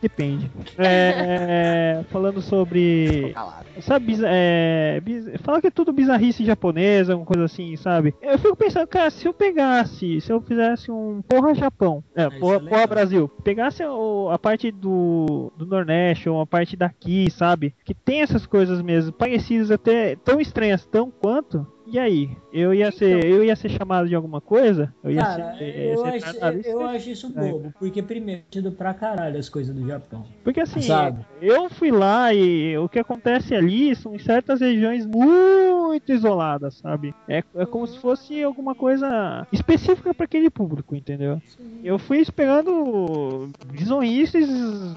[0.01, 0.51] Depende.
[0.79, 3.33] É, falando sobre.
[3.81, 5.01] Sabe, é,
[5.43, 8.14] fala que é tudo bizarrice japonesa, alguma coisa assim, sabe?
[8.23, 12.39] Eu fico pensando, cara, se eu pegasse, se eu fizesse um porra Japão, é, isso
[12.41, 12.87] porra, é porra.
[12.87, 17.75] Brasil, pegasse o- a parte do, do Nordeste ou a parte daqui, sabe?
[17.85, 21.66] Que tem essas coisas mesmo, parecidas até tão estranhas tão quanto.
[21.91, 22.36] E aí?
[22.53, 24.95] Eu ia ser, eu ia ser chamado de alguma coisa?
[25.03, 28.70] Eu ia Cara, ser, eu, ser acho, tratado eu, acho isso bobo, porque primeiro, tido
[28.70, 30.24] pra caralho as coisas do Japão.
[30.45, 31.24] Porque assim, Sabe?
[31.43, 37.12] eu fui lá e o que acontece ali são em certas regiões muito isoladas, sabe?
[37.28, 41.43] É, é como se fosse alguma coisa específica para aquele público, entendeu?
[41.82, 44.49] Eu fui esperando bizonhices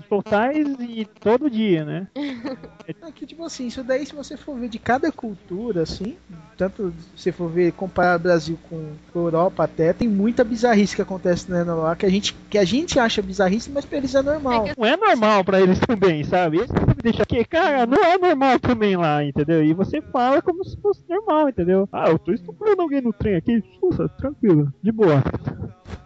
[0.07, 2.07] totais e todo dia, né?
[2.85, 6.17] É que, tipo assim, isso daí, se você for ver de cada cultura, assim,
[6.57, 11.49] tanto se você for ver, comparar Brasil com, Europa até, tem muita bizarrice que acontece
[11.51, 14.65] né, lá, que a, gente, que a gente acha bizarrice, mas pra eles é normal.
[14.67, 16.57] É que- Não é normal pra eles também, sabe?
[16.57, 16.69] Eles
[17.01, 19.63] deixam aqui, cara, não é normal também lá, entendeu?
[19.63, 21.87] E você fala como se fosse normal, entendeu?
[21.91, 25.23] Ah, eu tô estuprando alguém no trem aqui, sussa, tranquilo, de boa.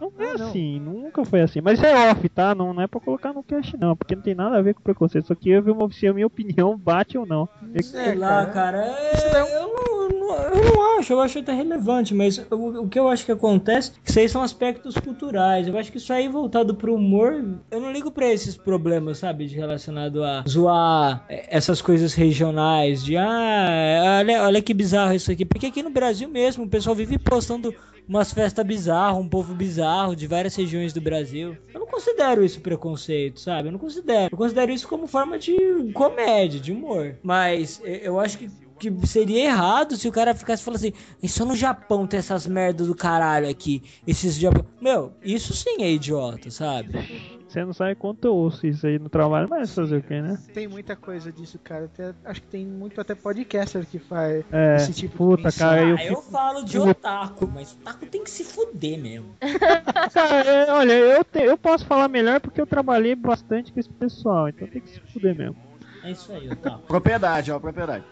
[0.00, 0.48] Não é Ah, não.
[0.48, 1.60] assim, nunca foi assim.
[1.60, 2.54] Mas isso é off, tá?
[2.54, 4.82] Não, não é pra colocar no cast, não, porque não tem nada a ver com
[4.82, 5.24] preconceito.
[5.24, 7.48] Isso aqui eu vi uma se a minha opinião bate ou não.
[7.82, 8.52] Sei É, lá, cara.
[8.52, 12.88] cara, é- eu, não, não- eu não acho, eu acho até relevante, mas o, o
[12.88, 15.66] que eu acho que acontece, que isso aí são aspectos culturais.
[15.66, 19.46] Eu acho que isso aí voltado pro humor, eu não ligo pra esses problemas, sabe,
[19.46, 25.30] de relacionado a zoar eh, essas coisas regionais, de ah, olha, olha que bizarro isso
[25.32, 25.44] aqui.
[25.44, 27.74] Porque aqui no Brasil mesmo, o pessoal vive postando
[28.08, 31.56] umas festas bizarras, um povo bizarro de várias regiões do Brasil.
[31.72, 33.68] Eu não considero isso preconceito, sabe?
[33.68, 34.28] Eu não considero.
[34.32, 35.54] Eu considero isso como forma de
[35.92, 37.16] comédia, de humor.
[37.22, 40.92] Mas eu acho que, que seria errado se o cara ficasse falando assim:
[41.22, 43.82] "E só no Japão tem essas merdas do caralho aqui.
[44.06, 44.64] Esses Japão.
[44.80, 47.37] Meu, isso sim é idiota, sabe?
[47.48, 50.38] Você não sabe quanto eu ouço isso aí no trabalho, mas fazer o que, né?
[50.52, 51.86] Tem muita coisa disso, cara.
[51.86, 55.80] Até- acho que tem muito até podcaster que faz É, esse tipo puta, de cara,
[55.82, 59.34] eu ah, eu falo de otaku, mas otaku tem que se fuder mesmo.
[60.12, 63.88] Cara, é, olha, eu, te- eu posso falar melhor porque eu trabalhei bastante com esse
[63.90, 65.56] pessoal, então tem que se fuder mesmo.
[66.04, 66.86] É isso aí, otaku.
[66.86, 68.04] Propriedade, ó, propriedade.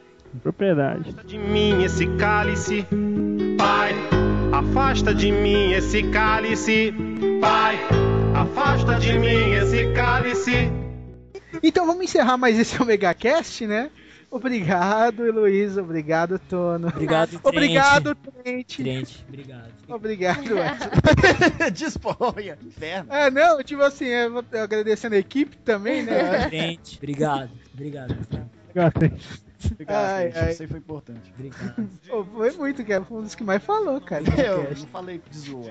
[0.43, 1.13] Propriedade.
[1.25, 2.87] de mim esse cálice,
[3.59, 3.93] Pai.
[4.53, 6.93] Afasta de mim esse cálice,
[7.41, 7.77] Pai.
[8.37, 10.71] Afasta de mim esse cálice.
[11.63, 13.91] Então vamos encerrar mais esse Omega Cast, né?
[14.31, 15.81] Obrigado, Heloísa.
[15.81, 16.89] Obrigado, Tono.
[16.89, 17.41] Obrigado, Trent.
[17.47, 18.77] Obrigado, Trent.
[18.77, 19.73] Trent, obrigado.
[19.89, 21.71] Obrigado, Edson.
[21.73, 23.09] Disponha, inferno.
[23.11, 26.47] Ah, não, tipo assim, eu agradecendo a equipe também, né?
[26.51, 27.51] Trent, obrigado.
[27.73, 29.23] Obrigado, Trent.
[29.73, 30.39] Obrigado, Ai, gente.
[30.39, 30.53] ai.
[30.53, 31.33] Isso aí foi importante.
[31.35, 31.89] Obrigado.
[32.09, 33.05] Pô, foi muito, cara.
[33.05, 34.25] Foi um dos que mais falou, cara.
[34.41, 35.71] Eu não falei de zoa.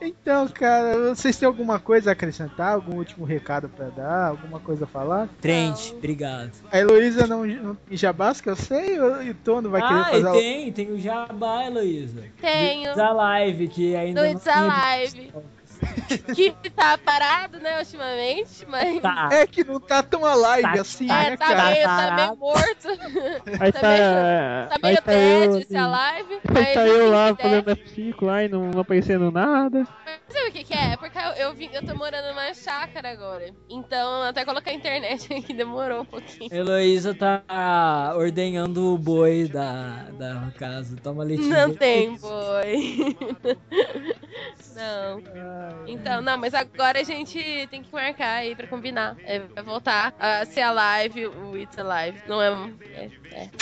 [0.00, 2.74] Então, cara, vocês têm alguma coisa a acrescentar?
[2.74, 4.28] Algum último recado pra dar?
[4.28, 5.28] Alguma coisa a falar?
[5.40, 6.52] Trent, obrigado.
[6.70, 8.96] A Heloísa não, não tem jabás que eu sei?
[8.96, 12.24] E o Tono vai querer ah, fazer e a- tem, tem o Jabá, Heloísa.
[12.40, 12.94] Tenho.
[12.94, 15.32] Da live, que ainda No não It's Alive.
[16.34, 19.00] Que tá parado, né, ultimamente, mas.
[19.00, 19.28] Tá.
[19.32, 21.70] É que não tá tão alive Tá- assim, tá- É, né, tá, cara?
[21.70, 22.88] meio, tá meio morto.
[23.60, 26.40] Aí Tá tá, meio- Tá aí meio tá eu, dead essa live.
[26.54, 29.86] aí tá eu lá fazendo F5 lá e não, não aparecendo nada.
[30.28, 30.96] Mas Sabe o que, que é?
[30.96, 33.52] Porque eu, eu, vim, eu tô morando numa chácara agora.
[33.68, 36.52] Então, até colocar a internet aqui demorou um pouquinho.
[36.52, 40.96] Heloísa tá ordenhando o boi da, da casa.
[41.02, 41.50] Toma leitinho.
[41.50, 43.16] Não tem boi.
[44.74, 45.22] Não.
[45.86, 47.38] Então, não, mas agora a gente
[47.70, 49.16] tem que marcar aí pra combinar.
[49.24, 52.18] É, vai voltar a ser a live, o It's Alive.
[52.28, 52.48] Não é.
[52.94, 53.10] é,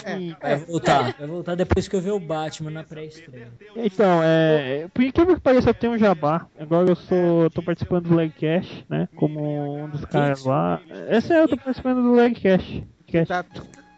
[0.05, 0.18] é.
[0.18, 3.52] E- Vai voltar, vai voltar depois que eu ver o Batman na pré-estreia.
[3.76, 4.88] Então, é.
[4.92, 6.43] Por incrível que pareça, eu tenho um jabá.
[6.59, 7.51] Agora eu sou.
[7.51, 9.09] tô participando do Legcast, né?
[9.16, 10.80] Como um dos caras lá.
[11.09, 12.84] Essa é eu tô participando do Legcast.
[13.07, 13.28] Cast.
[13.28, 13.45] Tá,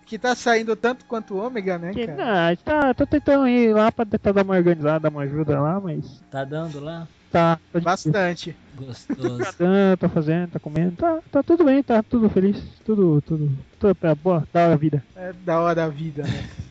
[0.05, 2.51] que tá saindo tanto quanto o ômega, né, Que, cara?
[2.51, 5.81] não, tá, tô tentando ir lá pra tentar dar uma organizada, dar uma ajuda lá,
[5.81, 7.09] mas Tá dando lá?
[7.31, 7.59] tá.
[7.73, 7.81] Tá.
[7.81, 8.57] Bastante.
[8.77, 9.39] Gostoso.
[9.43, 13.51] tá dando, tá fazendo, tá comendo, tá, tá tudo bem, tá tudo feliz, tudo, tudo,
[13.81, 15.03] tudo tá boa, da hora a vida.
[15.17, 16.49] É da hora a vida, né?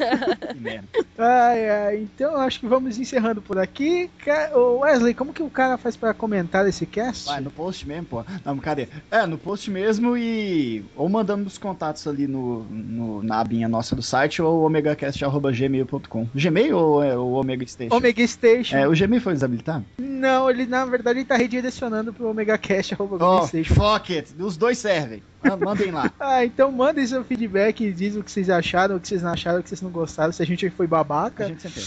[1.18, 4.10] Ai, ai, então acho que vamos encerrando por aqui.
[4.80, 7.26] Wesley, como que o cara faz pra comentar esse cast?
[7.26, 8.24] Vai, no post mesmo, pô.
[8.44, 8.88] Não, cadê?
[9.10, 10.82] É, no post mesmo e.
[10.96, 16.26] Ou mandando os contatos ali no, no- na abinha nossa do site ou omegacast.gmail.com.
[16.34, 17.94] Gmail ou é o Omega Station?
[17.94, 18.76] Omega Station.
[18.76, 19.84] É, o Gmail foi desabilitado?
[19.98, 24.34] Não, ele na verdade ele tá redirecionando pro Omega Cash, arroba Oh, fuck it.
[24.38, 25.22] Os dois servem.
[25.58, 26.12] Mandem lá.
[26.20, 29.60] Ah, então mandem seu feedback, diz o que vocês acharam, o que vocês não acharam,
[29.60, 31.48] o que vocês não gostaram, se a gente foi A babaca.
[31.48, 31.82] gente sempre.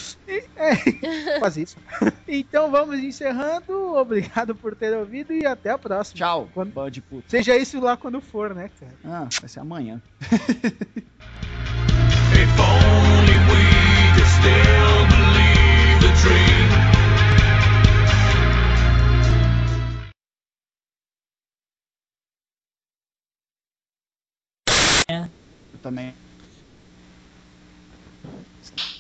[1.40, 1.78] Faz isso.
[2.28, 3.94] Então vamos encerrando.
[3.96, 6.18] Obrigado por ter ouvido e até a próxima.
[6.18, 7.24] Tchau, Quando- bando de puta.
[7.28, 8.92] Seja isso lá quando for, né, cara?
[9.06, 10.02] Ah, vai ser amanhã.
[10.32, 10.40] If
[12.60, 13.64] only we
[14.16, 16.63] could still believe the dream.
[25.10, 26.14] Eu também.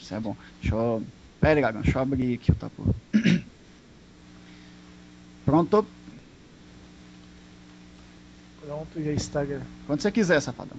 [0.01, 0.36] Isso é bom.
[0.62, 1.04] Deixa eu.
[1.39, 2.95] Pera aí, Gagão, deixa eu abrir aqui o tapu.
[5.45, 5.86] Pronto.
[8.62, 9.45] Pronto, já está.
[9.86, 10.78] Quando você quiser, safadão.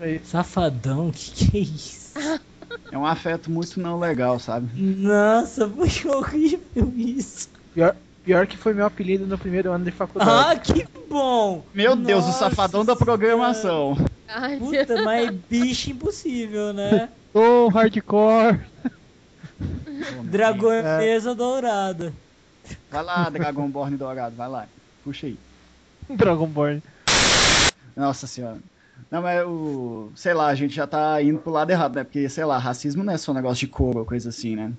[0.00, 0.20] Aí.
[0.24, 2.12] Safadão, que que é isso?
[2.90, 4.68] É um afeto muito não legal, sabe?
[4.80, 7.48] Nossa, foi horrível isso.
[7.72, 7.96] Pior,
[8.26, 10.32] pior que foi meu apelido no primeiro ano de faculdade.
[10.32, 11.64] Ah, que bom!
[11.72, 13.96] Meu Deus, o Nossa safadão da programação.
[14.26, 17.08] Ai, Puta, mas bicho impossível, né?
[17.32, 18.60] Ô, hardcore.
[20.24, 22.12] Dragonesa dourada.
[22.90, 24.66] Vai lá, Dragonborn dourado, vai lá.
[25.04, 25.38] Puxa aí.
[26.10, 26.82] Dragonborn.
[27.94, 28.58] Nossa senhora.
[29.08, 30.10] Não, mas o.
[30.16, 32.02] Sei lá, a gente já tá indo pro lado errado, né?
[32.02, 34.72] Porque, sei lá, racismo não é só um negócio de cor ou coisa assim, né?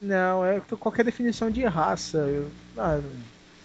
[0.00, 2.18] Não, é qualquer definição de raça.
[2.18, 3.00] Eu, ah,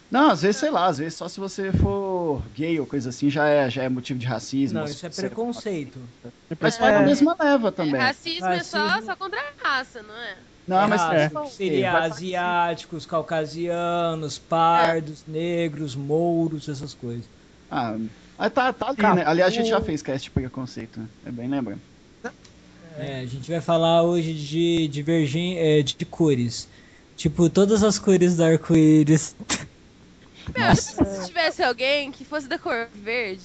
[0.10, 3.30] Não, às vezes, sei lá, às vezes só se você for gay ou coisa assim
[3.30, 4.80] já é, já é motivo de racismo.
[4.80, 6.00] Não, isso é preconceito.
[6.60, 7.06] Mas vai na É.
[7.06, 8.00] mesma leva também.
[8.00, 9.06] racismo é só, Racismo.
[9.08, 10.36] só contra a raça, não é?
[10.68, 11.46] Não, mas Errado.
[11.46, 11.46] é.
[11.50, 17.26] Seria asiáticos, caucasianos, pardos, negros, mouros, essas coisas.
[17.70, 17.96] Ah,
[18.38, 19.16] ah, tá, tá ali, Capu.
[19.16, 19.24] né?
[19.26, 21.08] Aliás, a gente já fez cast de preconceito, né?
[21.26, 21.82] É bem lembrando.
[22.98, 26.68] É, a gente vai falar hoje de divergem é, de cores.
[27.16, 29.36] Tipo, todas as cores do arco-íris.
[30.56, 33.42] Meu, se tivesse alguém que fosse da cor verde.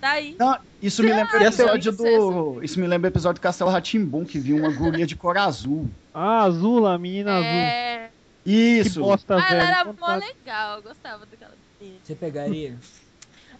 [0.00, 0.36] Tá aí.
[0.38, 2.62] Não, isso me lembra ser episódio do.
[2.62, 5.88] Isso me lembra o episódio do Castelo Ratimbum, que viu uma guria de cor azul.
[6.12, 7.44] Ah, azul, a menina azul.
[7.46, 8.10] É.
[8.44, 9.00] Que Isso!
[9.00, 9.60] bosta, Ah, velho.
[9.60, 11.98] ela era mó legal, eu gostava daquela menina.
[12.02, 12.76] Você pegaria?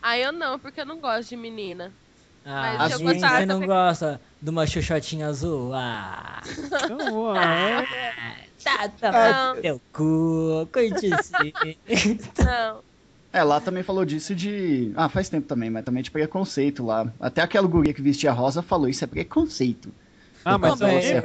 [0.03, 1.93] Ah, eu não, porque eu não gosto de menina.
[2.45, 5.73] Ah, Mas você eu não pe- gosta de uma xoxotinha azul?
[5.73, 6.41] Ah,
[6.89, 7.85] Não, é,
[8.65, 9.63] tá, tá, Não.
[9.63, 10.69] meu cu,
[11.23, 11.53] sim.
[12.45, 12.83] Não.
[13.33, 14.93] É, lá também falou disso de.
[14.97, 17.11] Ah, faz tempo também, mas também de preconceito lá.
[17.19, 19.95] Até aquela guria que vestia rosa falou: Isso é preconceito.
[20.45, 21.23] Ah, mas Não, mas aí,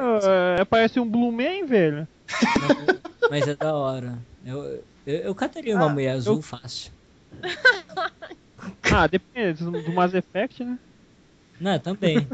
[0.59, 2.07] é, parece um Blue Man, velho.
[3.29, 4.19] Mas é da hora.
[4.45, 4.63] Eu,
[5.05, 6.91] eu, eu cataria uma Ah, mulher azul eu- fácil.
[8.93, 10.79] Ah, depende do do Mass Effect, né?
[11.59, 12.27] Não, também.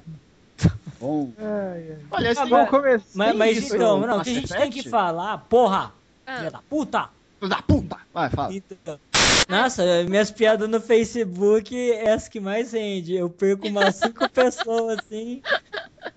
[0.99, 1.31] Bom.
[1.37, 1.45] ai,
[1.91, 1.97] ai.
[2.11, 3.05] Aliás, Tá tem- bom, começar.
[3.15, 5.91] Mas, Tem mas isso então, no não, o que a gente tem que falar, porra!
[6.25, 6.37] Ah.
[6.37, 7.09] Filha da puta!
[7.41, 7.97] Da puta!
[8.13, 8.53] Vai, fala.
[8.53, 8.97] Então,
[9.49, 13.13] Nossa, minhas piadas no Facebook é as que mais rende.
[13.15, 15.41] Eu perco umas cinco pessoas assim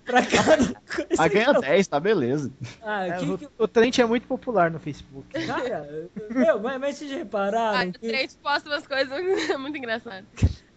[0.05, 1.07] pra cada coisa.
[1.17, 2.49] Ah, ganha que eu- 10, tá beleza.
[2.81, 5.27] Ah, É, que, o, que- o Trent é muito popular no Facebook.
[5.45, 7.89] cara, meu, mas, mas vocês já repararam?
[7.89, 9.09] O que- Trent posta umas coisas
[9.59, 10.23] muito engraçadas.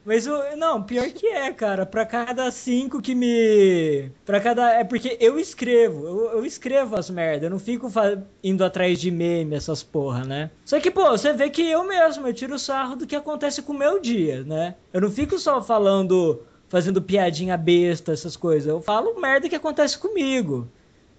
[0.04, 0.56] Mas o.
[0.56, 1.84] Não, pior que é, cara.
[1.84, 4.10] Pra cada cinco que me.
[4.24, 4.72] Pra cada.
[4.72, 6.06] É porque eu escrevo.
[6.06, 7.44] Eu, eu escrevo as merdas.
[7.44, 10.50] Eu não fico fa- indo atrás de meme, essas porra, né?
[10.64, 13.72] Só que, pô, você vê que eu mesmo, eu tiro sarro do que acontece com
[13.72, 14.74] o meu dia, né?
[14.92, 16.42] Eu não fico só falando.
[16.68, 18.68] Fazendo piadinha besta, essas coisas.
[18.68, 20.68] Eu falo merda que acontece comigo.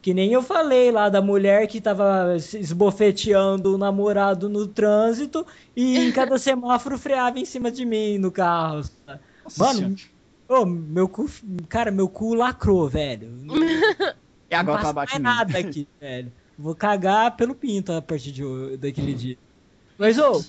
[0.02, 5.46] Que nem eu falei lá da mulher que tava esbofeteando o namorado no trânsito
[5.76, 8.84] e em cada semáforo freava em cima de mim no carro.
[8.84, 9.20] sabe?
[9.82, 9.96] Mano,
[10.50, 11.30] ô, meu cu.
[11.70, 13.30] Cara, meu cu lacrou, velho.
[13.46, 13.56] Não
[14.50, 15.24] E agora passa mais em mim.
[15.24, 16.32] nada aqui, velho.
[16.58, 19.38] Vou cagar pelo pinto a partir de, daquele dia.
[20.00, 20.44] Mas, ô,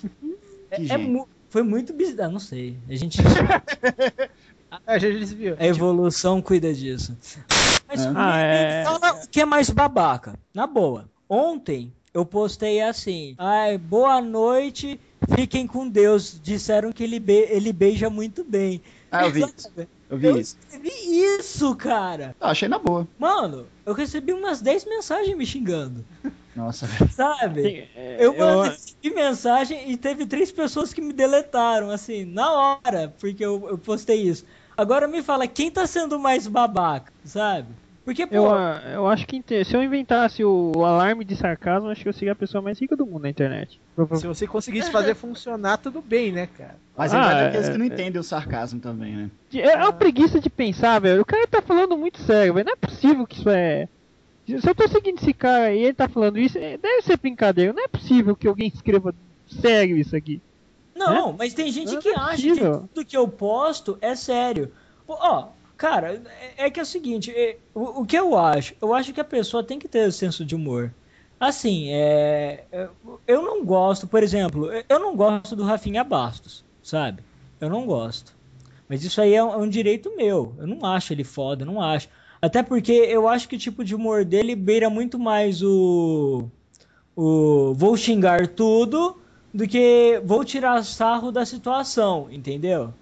[0.71, 1.07] é, Que é gente.
[1.09, 2.33] mu- foi muito bizarro.
[2.33, 2.75] Não sei.
[2.89, 3.19] A gente.
[4.87, 5.55] A gente desviou.
[5.59, 7.15] A evolução cuida disso.
[7.95, 8.11] Mas É.
[8.15, 8.83] Ah, é.
[8.83, 10.33] fala o que é mais babaca.
[10.53, 11.09] Na boa.
[11.29, 13.35] Ontem eu postei assim.
[13.37, 14.99] Ai, boa noite.
[15.35, 16.39] Fiquem com Deus.
[16.43, 18.81] Disseram que ele, be- ele beija muito bem.
[19.11, 19.41] Ah, eu vi.
[20.09, 20.57] Eu vi Eu isso.
[20.61, 20.91] escrevi
[21.39, 22.35] isso, cara.
[22.39, 23.07] Ah, achei na boa.
[23.17, 26.03] Mano, eu recebi umas 10 mensagens me xingando,
[26.55, 27.11] Nossa, velho.
[27.11, 27.89] sabe?
[27.95, 28.75] É, Eu eu- mandei
[29.15, 34.21] mensagem e teve três pessoas que me deletaram, assim, na hora, porque eu, eu postei
[34.21, 34.45] isso.
[34.83, 37.69] Agora me fala, quem tá sendo mais babaca, sabe?
[38.03, 41.87] Porque, pô, Eu, ah, eu acho que se eu inventasse o, o alarme de sarcasmo,
[41.87, 43.79] acho que eu seria a pessoa mais rica do mundo na internet.
[44.19, 46.75] Se você conseguisse fazer funcionar, tudo bem, né, cara?
[46.97, 49.31] Mas Ah, aí vai daqueles é- que não é- entendem o sarcasmo também, né?
[49.53, 51.21] É é uma preguiça de pensar, velho.
[51.21, 52.65] O cara tá falando muito sério, velho.
[52.65, 53.87] Não é possível que isso é.
[54.45, 57.71] Se eu tô seguindo esse cara e ele tá falando isso, é- deve ser brincadeira.
[57.71, 59.15] Não é possível que alguém escreva
[59.47, 60.41] sério isso aqui.
[61.09, 64.71] Não, mas tem gente Não que é acha que tudo que eu posto é sério.
[65.05, 66.21] Pô, Ó, cara,
[66.57, 68.75] é, é que é o seguinte, é, o, o que eu acho?
[68.81, 70.93] Eu acho que a pessoa tem que ter senso de humor.
[71.39, 72.89] Assim, é, é,
[73.27, 77.21] eu não gosto, por exemplo, eu não gosto do Rafinha Bastos, sabe?
[77.59, 78.33] Eu não gosto.
[78.87, 80.53] Mas isso aí é um, é um direito meu.
[80.57, 82.07] Eu não acho ele foda, eu não acho.
[82.41, 86.49] Até porque eu acho que o tipo de humor dele beira muito mais o.
[87.15, 89.17] o vou xingar tudo
[89.53, 92.93] do que vou tirar sarro da situação, entendeu?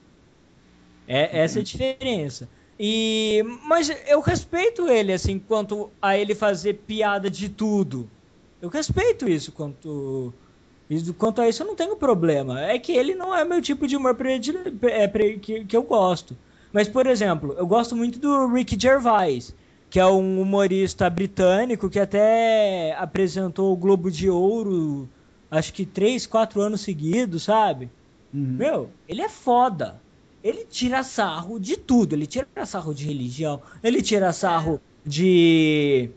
[1.08, 2.50] É essa é a diferença.
[2.80, 8.10] E mas eu respeito ele assim quanto a ele fazer piada de tudo.
[8.62, 10.34] Eu respeito isso quanto
[10.90, 12.62] isso- quanto a isso eu não tenho problema.
[12.62, 15.84] É que ele não é meu tipo de humor predile- é, pre- que, que eu
[15.84, 16.36] gosto.
[16.74, 19.56] Mas por exemplo, eu gosto muito do Rick Gervais,
[19.90, 25.10] que é um humorista britânico que até apresentou o Globo de Ouro,
[25.52, 27.92] acho que três, quatro anos seguidos, sabe?
[28.58, 30.02] Meu, ele é foda.
[30.44, 32.14] Ele tira sarro de tudo.
[32.14, 36.12] Ele tira sarro de religião, ele tira sarro de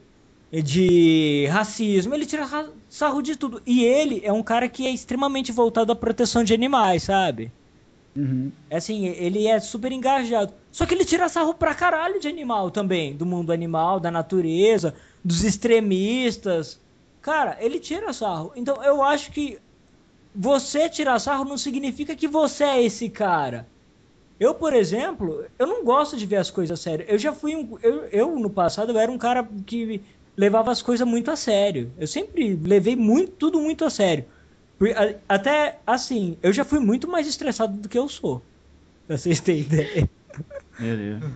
[0.53, 3.61] de racismo, ele tira ra- sarro de tudo.
[3.67, 7.53] E ele é um cara que é extremamente voltado à proteção de animais, sabe?
[8.17, 8.53] Uhum.
[8.71, 10.55] É Assim, ele é super engajado.
[10.71, 13.17] Só que ele tira sarro pra caralho de animal também.
[13.17, 16.81] Do mundo animal, da natureza, dos extremistas.
[17.25, 18.53] Cara, ele tira sarro.
[18.55, 19.59] Então eu acho que
[20.35, 23.67] você tirar sarro não significa que você é esse cara.
[24.39, 27.07] Eu, por exemplo, eu não gosto de ver as coisas a sério.
[27.09, 27.79] Eu já fui um.
[27.83, 30.03] Eu, eu, no passado, eu era um cara que
[30.37, 31.91] levava as coisas muito a sério.
[31.97, 34.27] Eu sempre levei muito, tudo muito a sério.
[35.27, 38.43] Até assim, eu já fui muito mais estressado do que eu sou.
[39.07, 40.11] Pra vocês terem ideia.
[40.79, 41.33] Beleza.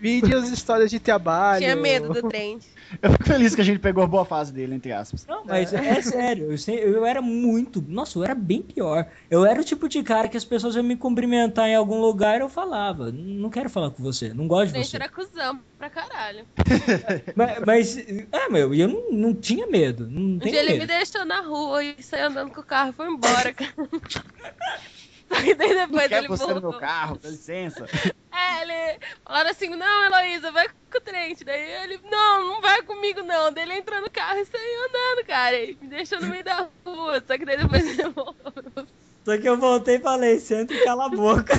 [0.00, 1.60] Vídeos, histórias de trabalho.
[1.60, 2.58] Tinha medo do trem.
[3.02, 5.26] Eu fico feliz que a gente pegou a boa fase dele, entre aspas.
[5.26, 7.84] Não, mas é sério, eu, eu era muito.
[7.86, 9.06] Nossa, eu era bem pior.
[9.30, 12.38] Eu era o tipo de cara que as pessoas iam me cumprimentar em algum lugar
[12.38, 13.12] e eu falava.
[13.12, 14.96] Não quero falar com você, não gosto O de você.
[14.96, 16.46] era cuzão pra caralho.
[17.36, 17.96] Mas, mas,
[18.32, 20.08] é, meu, e eu não, não tinha medo.
[20.08, 20.80] Não Um dia ele medo.
[20.80, 23.72] me deixou na rua e saiu andando com o carro e foi embora, cara.
[25.30, 26.70] Aí daí depois Quer ele você no voltou.
[26.72, 27.86] meu carro, dá licença.
[28.32, 31.36] É, ele falaram assim, não, Heloísa, vai com o trem.
[31.44, 33.52] Daí ele, não, não vai comigo não.
[33.52, 35.56] Daí ele entrou no carro e saiu andando, cara.
[35.60, 37.22] E me deixou no meio da rua.
[37.26, 38.86] Só que daí depois ele voltou.
[39.24, 41.54] Só que eu voltei e falei, senta e cala a boca.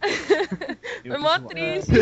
[1.06, 1.92] Foi mó triste.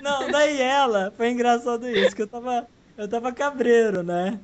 [0.00, 4.38] Não, daí ela, foi engraçado isso, que eu tava, eu tava cabreiro, né?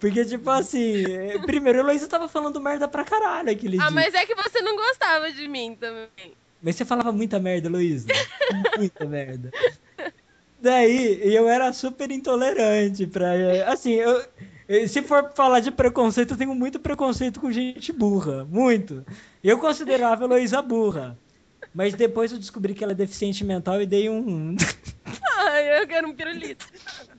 [0.00, 3.90] Porque, tipo assim, eh, primeiro a Heloísa tava falando merda pra caralho aquele Ah, dia.
[3.90, 6.08] mas é que você não gostava de mim também.
[6.62, 8.06] Mas você falava muita merda, Heloísa.
[8.78, 9.50] muita merda.
[10.60, 13.30] Daí, eu era super intolerante pra.
[13.66, 14.24] Assim, eu,
[14.68, 18.44] eh, se for falar de preconceito, eu tenho muito preconceito com gente burra.
[18.46, 19.04] Muito.
[19.44, 21.16] Eu considerava a Heloísa burra.
[21.74, 24.56] Mas depois eu descobri que ela é deficiente mental e dei um.
[25.38, 26.66] Ai, eu quero um pirulito.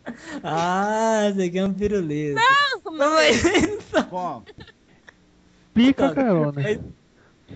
[0.43, 2.39] ah, você quer um pirulito.
[2.83, 3.41] Não, mas...
[4.09, 4.43] Bom,
[5.73, 6.61] Pica Tá, carona.
[6.65, 6.79] Aí-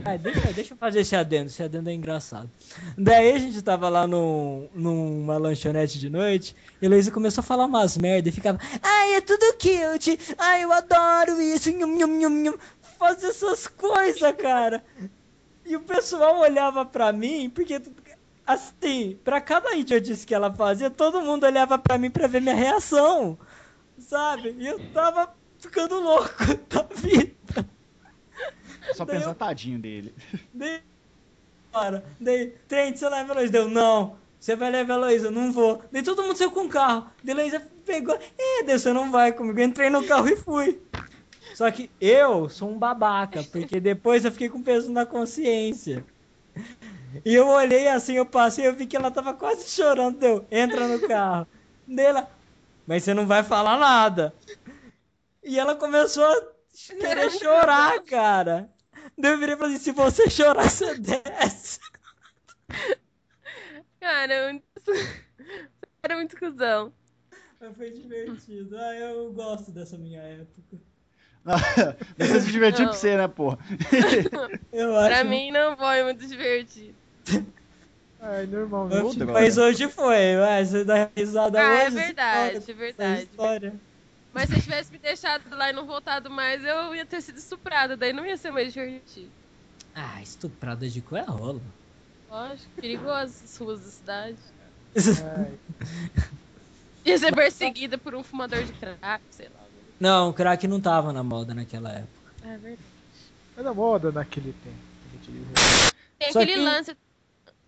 [0.03, 2.49] Ah, deixa, deixa eu fazer esse adendo, esse adendo é engraçado.
[2.97, 7.45] Daí a gente tava lá num, numa lanchonete de noite e a Luísa começou a
[7.45, 12.19] falar umas merda e ficava, ai, é tudo cute, ai, eu adoro isso, nhum, nhum,
[12.19, 12.53] nhum, nhum.
[12.99, 14.83] fazer essas coisas, cara.
[15.65, 17.79] E o pessoal olhava pra mim, porque,
[18.45, 22.55] assim, pra cada idiotice que ela fazia, todo mundo olhava pra mim pra ver minha
[22.55, 23.37] reação,
[23.97, 24.55] sabe?
[24.59, 26.29] E eu tava ficando louco
[26.69, 27.33] da vida.
[28.93, 30.13] só Daí eu- tadinho dele.
[30.53, 30.81] Daí,
[31.71, 33.51] cara, daí, Trent, você leva a Heloísa?
[33.51, 34.17] Deu, não.
[34.39, 35.31] Você vai levar a Heloísa?
[35.31, 35.81] Não vou.
[35.91, 37.07] Daí todo mundo saiu com o carro.
[37.23, 39.59] Daí Heloísa pegou, é, daí você não vai comigo.
[39.59, 40.79] Eu entrei no carro e fui.
[41.55, 46.05] Só que eu sou um babaca, porque depois eu fiquei com peso na consciência.
[47.23, 50.17] E eu olhei assim, eu passei, eu vi que ela tava quase chorando.
[50.17, 51.47] Deu, entra no carro.
[51.87, 52.29] Daí ela,
[52.85, 54.33] mas você não vai falar nada.
[55.43, 56.41] E ela começou a
[56.99, 58.69] querer chorar, cara.
[59.17, 61.79] Daí eu virei e falei, se você chorar, você desce.
[63.99, 64.65] cara, muito...
[66.03, 66.91] era muito cuzão.
[67.77, 68.77] Foi divertido.
[68.77, 70.77] Ah, eu gosto dessa minha época.
[72.17, 72.91] Você se divertiu Não.
[72.91, 73.59] pra você, né, porra?
[74.71, 76.95] Eu acho Pra mim não foi muito divertido.
[78.19, 79.23] Ai, normalmente.
[79.25, 81.95] Mas hoje foi, mas você dá risada Ah, é hoje.
[81.95, 83.21] verdade, é verdade.
[83.23, 83.73] história.
[84.33, 87.37] Mas se eu tivesse me deixado lá e não voltado mais, eu ia ter sido
[87.37, 89.31] estuprada, daí não ia ser mais divertido.
[89.93, 91.61] Ah, estuprada de cu é rolo.
[92.29, 94.37] Lógico, perigoso as ruas da cidade.
[97.05, 99.63] Ia ser perseguida por um fumador de crack, sei lá.
[99.99, 102.31] Não, o crack não tava na moda naquela época.
[102.43, 102.79] É verdade.
[103.57, 105.55] era moda naquele tempo.
[106.19, 106.97] Tem Só aquele que- lance.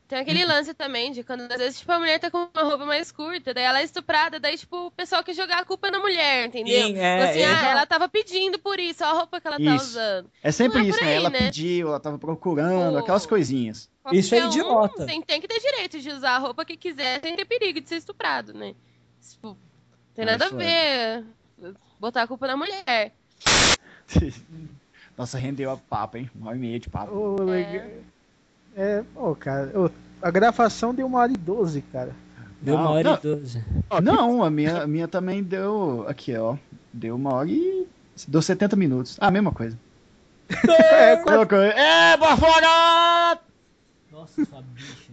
[0.08, 2.86] Tem aquele lance também de quando às vezes tipo, a mulher tá com uma roupa
[2.86, 6.00] mais curta, daí ela é estuprada, daí tipo, o pessoal quer jogar a culpa na
[6.00, 6.88] mulher, entendeu?
[6.88, 7.46] Sim, é, Tipo assim, é.
[7.46, 9.86] ah, ela tava pedindo por isso, olha a roupa que ela tá Isso.
[9.86, 10.32] usando.
[10.42, 11.08] É sempre Não é isso, né?
[11.10, 11.40] aí, Ela né?
[11.40, 13.00] pediu, ela tava procurando, Pô.
[13.00, 13.90] aquelas coisinhas.
[14.12, 15.06] Isso é Qualquer um idiota.
[15.06, 17.90] tem, tem que ter direito de usar a roupa que quiser sem ter perigo de
[17.90, 18.74] ser estuprado, né?
[19.30, 19.58] Tipo,
[20.16, 21.22] tem Ah, nada a é.
[21.22, 21.26] ver
[22.00, 23.12] botar a culpa na mulher.
[25.18, 26.30] Nossa, rendeu a papo, hein?
[26.34, 27.14] Uma hora e meia de papo.
[27.14, 27.88] Ô, legal.
[28.78, 29.72] É, pô, cara,
[30.22, 32.16] a gravação deu uma hora e doze, cara.
[32.62, 33.18] Deu não, uma hora não.
[33.18, 33.66] e doze.
[34.04, 36.06] Não, a minha, a minha também deu.
[36.08, 36.56] Aqui, ó.
[36.94, 37.88] Deu uma hora e.
[38.28, 39.18] Deu 70 minutos.
[39.20, 39.78] Ah, mesma coisa.
[40.50, 41.56] é, quase...
[41.76, 43.40] é, é bafora!
[44.12, 45.07] Nossa, bicho.